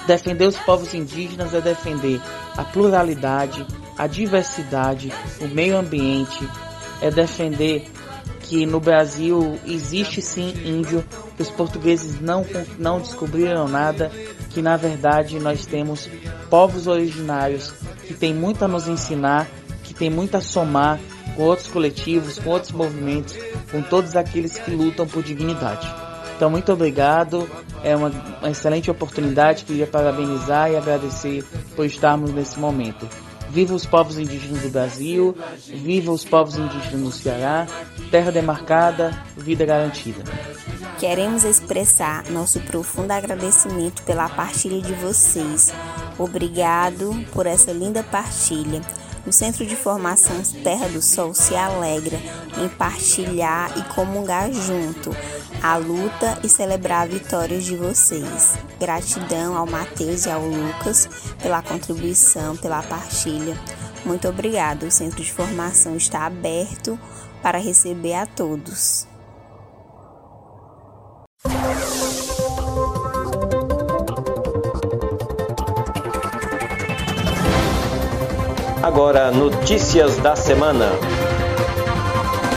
Defender 0.06 0.46
os 0.46 0.56
povos 0.58 0.94
indígenas 0.94 1.52
é 1.52 1.60
defender 1.60 2.20
a 2.56 2.64
pluralidade, 2.64 3.66
a 3.96 4.06
diversidade, 4.06 5.12
o 5.40 5.48
meio 5.48 5.76
ambiente, 5.76 6.48
é 7.02 7.10
defender 7.10 7.90
que 8.48 8.64
no 8.64 8.80
Brasil 8.80 9.58
existe 9.66 10.22
sim 10.22 10.54
índio, 10.64 11.04
que 11.36 11.42
os 11.42 11.50
portugueses 11.50 12.18
não, 12.18 12.46
não 12.78 12.98
descobriram 12.98 13.68
nada, 13.68 14.10
que 14.50 14.62
na 14.62 14.76
verdade 14.76 15.38
nós 15.38 15.66
temos 15.66 16.08
povos 16.48 16.86
originários 16.86 17.74
que 18.06 18.14
têm 18.14 18.32
muito 18.32 18.64
a 18.64 18.68
nos 18.68 18.88
ensinar, 18.88 19.46
que 19.84 19.92
têm 19.92 20.08
muito 20.08 20.36
a 20.36 20.40
somar 20.40 20.98
com 21.36 21.42
outros 21.42 21.68
coletivos, 21.68 22.38
com 22.38 22.50
outros 22.50 22.72
movimentos, 22.72 23.36
com 23.70 23.82
todos 23.82 24.16
aqueles 24.16 24.58
que 24.58 24.70
lutam 24.70 25.06
por 25.06 25.22
dignidade. 25.22 25.86
Então, 26.34 26.48
muito 26.48 26.72
obrigado. 26.72 27.48
É 27.82 27.94
uma, 27.94 28.08
uma 28.40 28.50
excelente 28.50 28.90
oportunidade. 28.90 29.64
Queria 29.64 29.86
parabenizar 29.86 30.70
e 30.70 30.76
agradecer 30.76 31.44
por 31.76 31.84
estarmos 31.84 32.32
nesse 32.32 32.58
momento. 32.58 33.08
Viva 33.50 33.74
os 33.74 33.84
povos 33.86 34.18
indígenas 34.18 34.62
do 34.62 34.68
Brasil, 34.68 35.36
viva 35.66 36.12
os 36.12 36.24
povos 36.24 36.56
indígenas 36.56 37.00
do 37.00 37.10
Ceará, 37.12 37.66
terra 38.08 38.32
demarcada, 38.32 39.12
vida 39.36 39.64
garantida. 39.64 40.22
Queremos 40.98 41.44
expressar 41.44 42.28
nosso 42.30 42.58
profundo 42.60 43.12
agradecimento 43.12 44.02
pela 44.02 44.28
partilha 44.28 44.82
de 44.82 44.92
vocês. 44.94 45.72
Obrigado 46.18 47.14
por 47.32 47.46
essa 47.46 47.70
linda 47.70 48.02
partilha. 48.02 48.80
O 49.26 49.32
Centro 49.32 49.64
de 49.66 49.76
Formação 49.76 50.42
Terra 50.64 50.88
do 50.88 51.02
Sol 51.02 51.34
se 51.34 51.54
alegra 51.54 52.18
em 52.56 52.68
partilhar 52.68 53.70
e 53.78 53.82
comungar 53.94 54.50
junto 54.52 55.14
a 55.62 55.76
luta 55.76 56.38
e 56.42 56.48
celebrar 56.48 57.02
a 57.02 57.06
vitória 57.06 57.60
de 57.60 57.76
vocês. 57.76 58.58
Gratidão 58.80 59.56
ao 59.56 59.66
Matheus 59.66 60.24
e 60.24 60.30
ao 60.30 60.44
Lucas 60.46 61.08
pela 61.42 61.62
contribuição, 61.62 62.56
pela 62.56 62.82
partilha. 62.82 63.56
Muito 64.04 64.28
obrigado. 64.28 64.84
O 64.84 64.90
Centro 64.90 65.22
de 65.22 65.32
Formação 65.32 65.96
está 65.96 66.24
aberto 66.24 66.98
para 67.42 67.58
receber 67.58 68.14
a 68.14 68.26
todos. 68.26 69.06
Agora, 78.82 79.30
notícias 79.30 80.16
da 80.18 80.34
semana. 80.34 80.86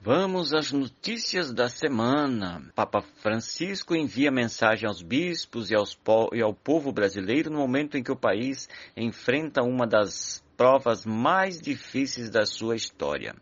Vamos 0.03 0.53
às 0.53 0.71
notícias 0.71 1.53
da 1.53 1.67
semana. 1.67 2.61
Papa 2.73 3.01
Francisco 3.21 3.95
envia 3.95 4.31
mensagem 4.31 4.87
aos 4.87 5.01
bispos 5.01 5.69
e, 5.69 5.75
aos 5.75 5.93
po 5.93 6.29
e 6.33 6.41
ao 6.41 6.53
povo 6.53 6.91
brasileiro 6.91 7.49
no 7.49 7.59
momento 7.59 7.97
em 7.97 8.03
que 8.03 8.11
o 8.11 8.15
país 8.15 8.67
enfrenta 8.95 9.61
uma 9.61 9.85
das 9.85 10.43
provas 10.55 11.05
mais 11.05 11.59
difíceis 11.59 12.29
da 12.29 12.45
sua 12.45 12.75
história. 12.75 13.35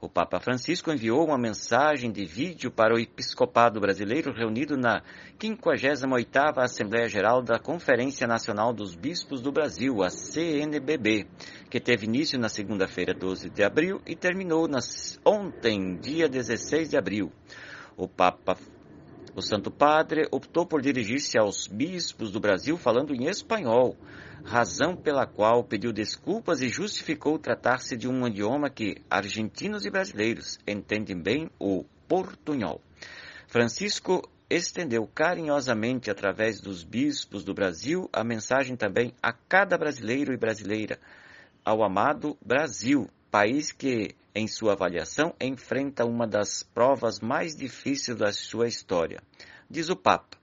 O 0.00 0.08
Papa 0.08 0.38
Francisco 0.38 0.92
enviou 0.92 1.26
uma 1.26 1.36
mensagem 1.36 2.12
de 2.12 2.24
vídeo 2.24 2.70
para 2.70 2.94
o 2.94 3.00
episcopado 3.00 3.80
brasileiro 3.80 4.32
reunido 4.32 4.76
na 4.76 5.02
58ª 5.40 6.58
Assembleia 6.58 7.08
Geral 7.08 7.42
da 7.42 7.58
Conferência 7.58 8.24
Nacional 8.24 8.72
dos 8.72 8.94
Bispos 8.94 9.40
do 9.40 9.50
Brasil, 9.50 10.00
a 10.04 10.08
CNBB, 10.08 11.26
que 11.68 11.80
teve 11.80 12.06
início 12.06 12.38
na 12.38 12.48
segunda-feira, 12.48 13.12
12 13.12 13.50
de 13.50 13.64
abril, 13.64 14.00
e 14.06 14.14
terminou 14.14 14.68
nas, 14.68 15.18
ontem, 15.24 15.96
dia 15.96 16.28
16 16.28 16.90
de 16.90 16.96
abril. 16.96 17.32
O 17.96 18.06
Papa 18.06 18.56
o 19.34 19.42
Santo 19.42 19.70
Padre 19.70 20.26
optou 20.30 20.66
por 20.66 20.80
dirigir-se 20.80 21.38
aos 21.38 21.66
bispos 21.66 22.30
do 22.30 22.40
Brasil 22.40 22.76
falando 22.76 23.14
em 23.14 23.26
espanhol, 23.26 23.96
razão 24.44 24.96
pela 24.96 25.26
qual 25.26 25.62
pediu 25.64 25.92
desculpas 25.92 26.60
e 26.60 26.68
justificou 26.68 27.38
tratar-se 27.38 27.96
de 27.96 28.08
um 28.08 28.26
idioma 28.26 28.70
que 28.70 28.96
argentinos 29.10 29.84
e 29.84 29.90
brasileiros 29.90 30.58
entendem 30.66 31.20
bem 31.20 31.50
o 31.58 31.84
portunhol. 32.06 32.80
Francisco 33.46 34.22
estendeu 34.50 35.06
carinhosamente 35.06 36.10
através 36.10 36.60
dos 36.60 36.82
bispos 36.82 37.44
do 37.44 37.52
Brasil 37.52 38.08
a 38.12 38.24
mensagem 38.24 38.76
também 38.76 39.12
a 39.22 39.32
cada 39.32 39.76
brasileiro 39.76 40.32
e 40.32 40.36
brasileira, 40.36 40.98
ao 41.64 41.84
amado 41.84 42.36
Brasil, 42.44 43.08
país 43.30 43.72
que, 43.72 44.14
em 44.34 44.46
sua 44.46 44.72
avaliação, 44.72 45.34
enfrenta 45.40 46.04
uma 46.04 46.26
das 46.26 46.62
provas 46.62 47.20
mais 47.20 47.54
difíceis 47.56 48.16
da 48.16 48.32
sua 48.32 48.68
história. 48.68 49.22
Diz 49.68 49.88
o 49.88 49.96
Papa: 49.96 50.38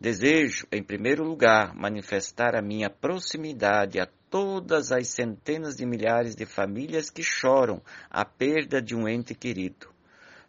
Desejo, 0.00 0.66
em 0.70 0.82
primeiro 0.82 1.24
lugar, 1.24 1.74
manifestar 1.74 2.54
a 2.54 2.62
minha 2.62 2.88
proximidade 2.88 3.98
a 3.98 4.06
todas 4.30 4.92
as 4.92 5.08
centenas 5.08 5.76
de 5.76 5.84
milhares 5.84 6.36
de 6.36 6.46
famílias 6.46 7.10
que 7.10 7.22
choram 7.22 7.82
a 8.08 8.24
perda 8.24 8.80
de 8.80 8.94
um 8.94 9.08
ente 9.08 9.34
querido. 9.34 9.88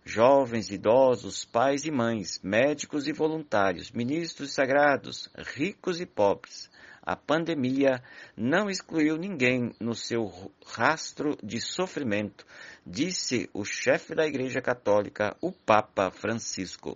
Jovens, 0.06 0.70
idosos, 0.72 1.46
pais 1.46 1.86
e 1.86 1.92
mães, 1.92 2.40
médicos 2.44 3.08
e 3.08 3.12
voluntários, 3.12 3.92
ministros 3.92 4.54
sagrados, 4.54 5.30
ricos 5.56 6.00
e 6.00 6.06
pobres, 6.06 6.69
a 7.10 7.16
pandemia 7.16 8.04
não 8.38 8.70
excluiu 8.70 9.18
ninguém 9.18 9.74
no 9.80 9.96
seu 9.96 10.32
rastro 10.64 11.36
de 11.44 11.60
sofrimento, 11.60 12.46
disse 12.86 13.50
o 13.52 13.66
chefe 13.66 14.14
da 14.14 14.28
Igreja 14.28 14.62
Católica, 14.62 15.36
o 15.42 15.52
Papa 15.52 16.12
Francisco. 16.12 16.96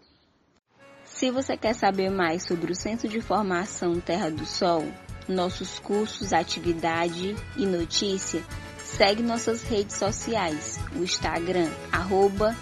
Se 1.04 1.32
você 1.32 1.58
quer 1.58 1.74
saber 1.74 2.12
mais 2.12 2.44
sobre 2.44 2.72
o 2.72 2.76
Centro 2.76 3.10
de 3.10 3.22
Formação 3.22 4.00
Terra 4.00 4.30
do 4.30 4.46
Sol, 4.46 4.84
nossos 5.28 5.80
cursos, 5.80 6.32
atividade 6.32 7.36
e 7.58 7.66
notícia, 7.66 8.44
segue 8.78 9.24
nossas 9.24 9.64
redes 9.64 9.96
sociais, 9.96 10.78
o 10.96 11.00
Instagram, 11.00 11.72
arroba 11.92 12.56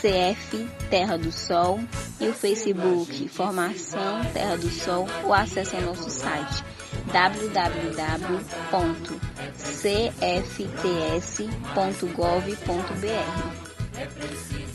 CF 0.00 0.66
Terra 0.88 1.18
do 1.18 1.30
Sol 1.30 1.78
e 2.18 2.26
o 2.28 2.32
Facebook 2.32 3.28
Formação 3.28 4.24
Terra 4.32 4.56
do 4.56 4.70
Sol 4.70 5.06
ou 5.24 5.34
acesse 5.34 5.76
ao 5.76 5.82
nosso 5.82 6.08
site 6.08 6.64
www.cfts.gov.br. 7.12 8.20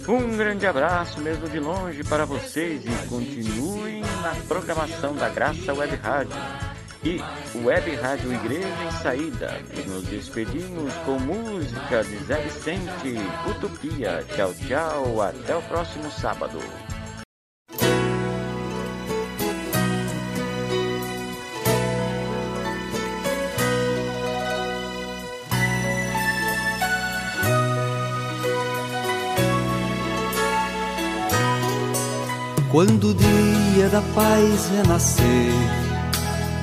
Um 0.07 0.37
grande 0.37 0.67
abraço 0.67 1.19
mesmo 1.19 1.49
de 1.49 1.59
longe 1.59 2.03
para 2.03 2.25
vocês 2.25 2.83
e 2.85 3.07
continuem 3.07 4.01
na 4.01 4.35
programação 4.47 5.15
da 5.15 5.29
Graça 5.29 5.73
Web 5.73 5.95
Rádio 5.95 6.74
e 7.05 7.21
Web 7.59 7.95
Rádio 7.95 8.33
Igreja 8.33 8.83
em 8.83 8.91
Saída. 9.03 9.61
E 9.71 9.87
nos 9.87 10.03
despedimos 10.05 10.91
com 11.05 11.19
música 11.19 12.03
de 12.03 12.17
Zé 12.25 12.41
Vicente, 12.41 13.15
Utopia. 13.47 14.25
Tchau, 14.35 14.53
tchau, 14.67 15.21
até 15.21 15.55
o 15.55 15.61
próximo 15.61 16.09
sábado. 16.09 16.59
Quando 32.71 33.11
o 33.11 33.13
dia 33.13 33.87
da 33.89 34.01
paz 34.13 34.69
renascer 34.69 35.84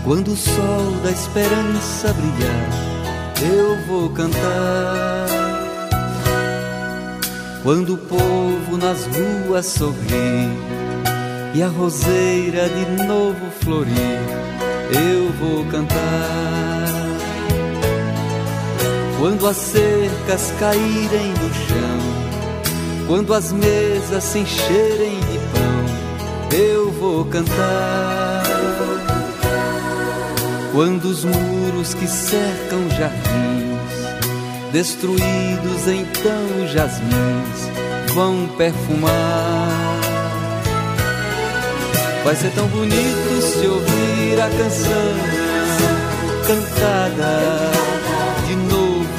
quando 0.04 0.32
o 0.32 0.36
sol 0.36 0.90
da 1.02 1.10
esperança 1.10 2.12
brilhar, 2.12 2.70
eu 3.40 3.86
vou 3.86 4.10
cantar. 4.10 5.26
Quando 7.62 7.94
o 7.94 7.98
povo 7.98 8.76
nas 8.76 9.06
ruas 9.06 9.66
sorrir 9.66 10.50
e 11.54 11.62
a 11.62 11.68
roseira 11.68 12.68
de 12.68 13.04
novo 13.04 13.50
florir, 13.60 14.18
eu 14.90 15.32
vou 15.34 15.64
cantar. 15.66 15.98
Quando 19.20 19.46
as 19.46 19.56
cercas 19.56 20.52
caírem 20.58 21.28
no 21.30 21.54
chão, 21.54 23.06
quando 23.06 23.32
as 23.32 23.52
mesas 23.52 24.24
se 24.24 24.40
encherem 24.40 25.20
de 25.20 25.38
pão, 25.52 26.58
eu 26.58 26.90
vou 26.90 27.24
cantar. 27.26 28.41
Quando 30.72 31.04
os 31.04 31.22
muros 31.22 31.92
que 31.92 32.06
cercam 32.06 32.88
jardins, 32.96 34.72
destruídos 34.72 35.86
então 35.86 36.66
jasmins, 36.66 37.68
vão 38.14 38.48
perfumar. 38.56 40.00
Vai 42.24 42.34
ser 42.36 42.50
tão 42.52 42.66
bonito 42.68 43.42
se 43.42 43.66
ouvir 43.66 44.40
a 44.40 44.48
canção 44.48 45.42
cantada 46.46 47.70
de 48.46 48.56
novo. 48.56 49.12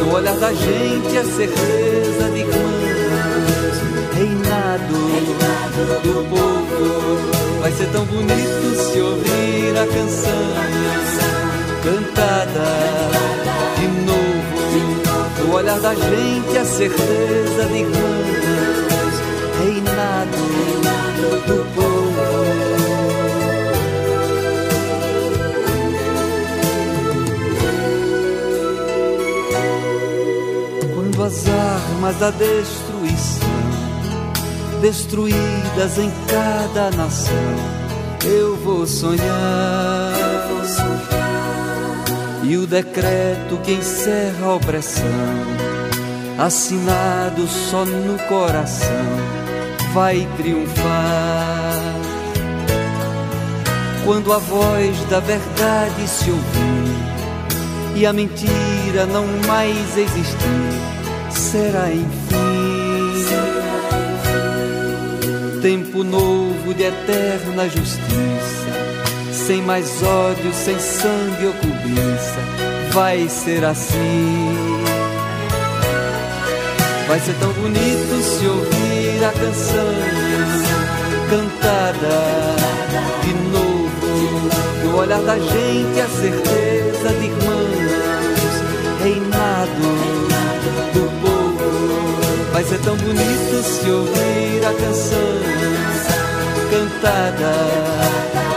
No 0.00 0.12
olhar 0.12 0.36
da 0.36 0.52
gente 0.52 1.16
a 1.16 1.24
certeza 1.24 2.30
de 2.30 2.40
irmãos, 2.40 3.07
reinado 4.18 4.98
do 6.02 6.14
povo 6.28 7.60
Vai 7.60 7.72
ser 7.72 7.86
tão 7.92 8.04
bonito 8.04 8.74
se 8.76 9.00
ouvir 9.00 9.76
a 9.76 9.86
canção 9.86 10.88
cantada 11.82 12.68
de 13.78 13.86
novo. 14.06 15.46
No 15.46 15.54
olhar 15.54 15.80
da 15.80 15.94
gente 15.94 16.58
a 16.58 16.64
certeza 16.64 17.64
de 17.66 17.78
irmãos, 17.78 19.14
reinado 19.60 20.36
do 21.46 21.74
povo. 21.74 21.98
As 31.20 31.46
armas 31.46 32.16
da 32.20 32.30
destruição 32.30 32.87
destruídas 34.80 35.98
em 35.98 36.10
cada 36.26 36.90
nação. 36.90 37.34
Eu 38.24 38.56
vou 38.56 38.86
sonhar. 38.86 40.12
E 42.44 42.56
o 42.56 42.66
decreto 42.66 43.58
que 43.62 43.72
encerra 43.72 44.46
a 44.46 44.54
opressão, 44.54 45.04
assinado 46.38 47.46
só 47.46 47.84
no 47.84 48.18
coração, 48.20 48.88
vai 49.92 50.26
triunfar. 50.38 51.94
Quando 54.04 54.32
a 54.32 54.38
voz 54.38 54.98
da 55.10 55.20
verdade 55.20 56.08
se 56.08 56.30
ouvir 56.30 57.96
e 57.96 58.06
a 58.06 58.12
mentira 58.14 58.78
mentira 58.88 59.04
não 59.06 59.26
mais 59.46 59.98
existir, 59.98 61.30
será 61.30 61.92
enfim 61.92 62.47
tempo 65.68 66.02
novo 66.02 66.72
de 66.72 66.84
eterna 66.84 67.68
justiça, 67.68 68.70
sem 69.30 69.60
mais 69.60 70.02
ódio, 70.02 70.50
sem 70.54 70.78
sangue 70.78 71.44
ou 71.44 71.52
cobiça, 71.52 72.40
vai 72.90 73.28
ser 73.28 73.62
assim. 73.66 74.78
Vai 77.06 77.20
ser 77.20 77.34
tão 77.34 77.52
bonito 77.52 78.22
se 78.22 78.46
ouvir 78.46 79.22
a 79.22 79.32
canção 79.32 79.92
cantada 81.28 82.56
de 83.22 83.34
novo, 83.52 84.86
no 84.86 84.96
olhar 84.96 85.20
da 85.20 85.38
gente 85.38 86.00
a 86.00 86.08
certeza 86.08 87.08
de 87.10 87.26
irmãos, 87.26 89.02
reinado 89.02 89.82
do 89.82 89.98
povo. 89.98 90.07
Vai 92.58 92.64
ser 92.64 92.80
tão 92.80 92.96
bonito 92.96 93.62
se 93.62 93.88
ouvir 93.88 94.66
a 94.66 94.74
canção 94.74 95.20
cantada 96.72 97.52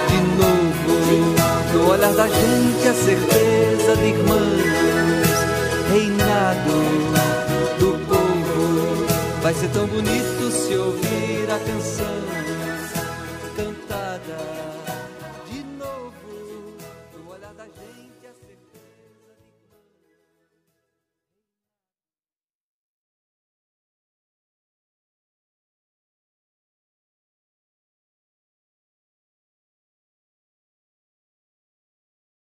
de 0.07 0.17
novo, 0.41 1.35
no 1.71 1.91
olhar 1.91 2.11
da 2.11 2.27
gente 2.27 2.87
a 2.87 2.93
certeza 2.95 3.95
de 3.97 4.05
irmãos, 4.07 4.41
reinado 5.91 6.81
Vai 9.43 9.53
ser 9.53 9.69
tão 9.69 9.85
bonito 9.85 10.51
se 10.51 10.75
ouvir 10.75 11.45
a 11.51 11.59
canção. 11.59 12.40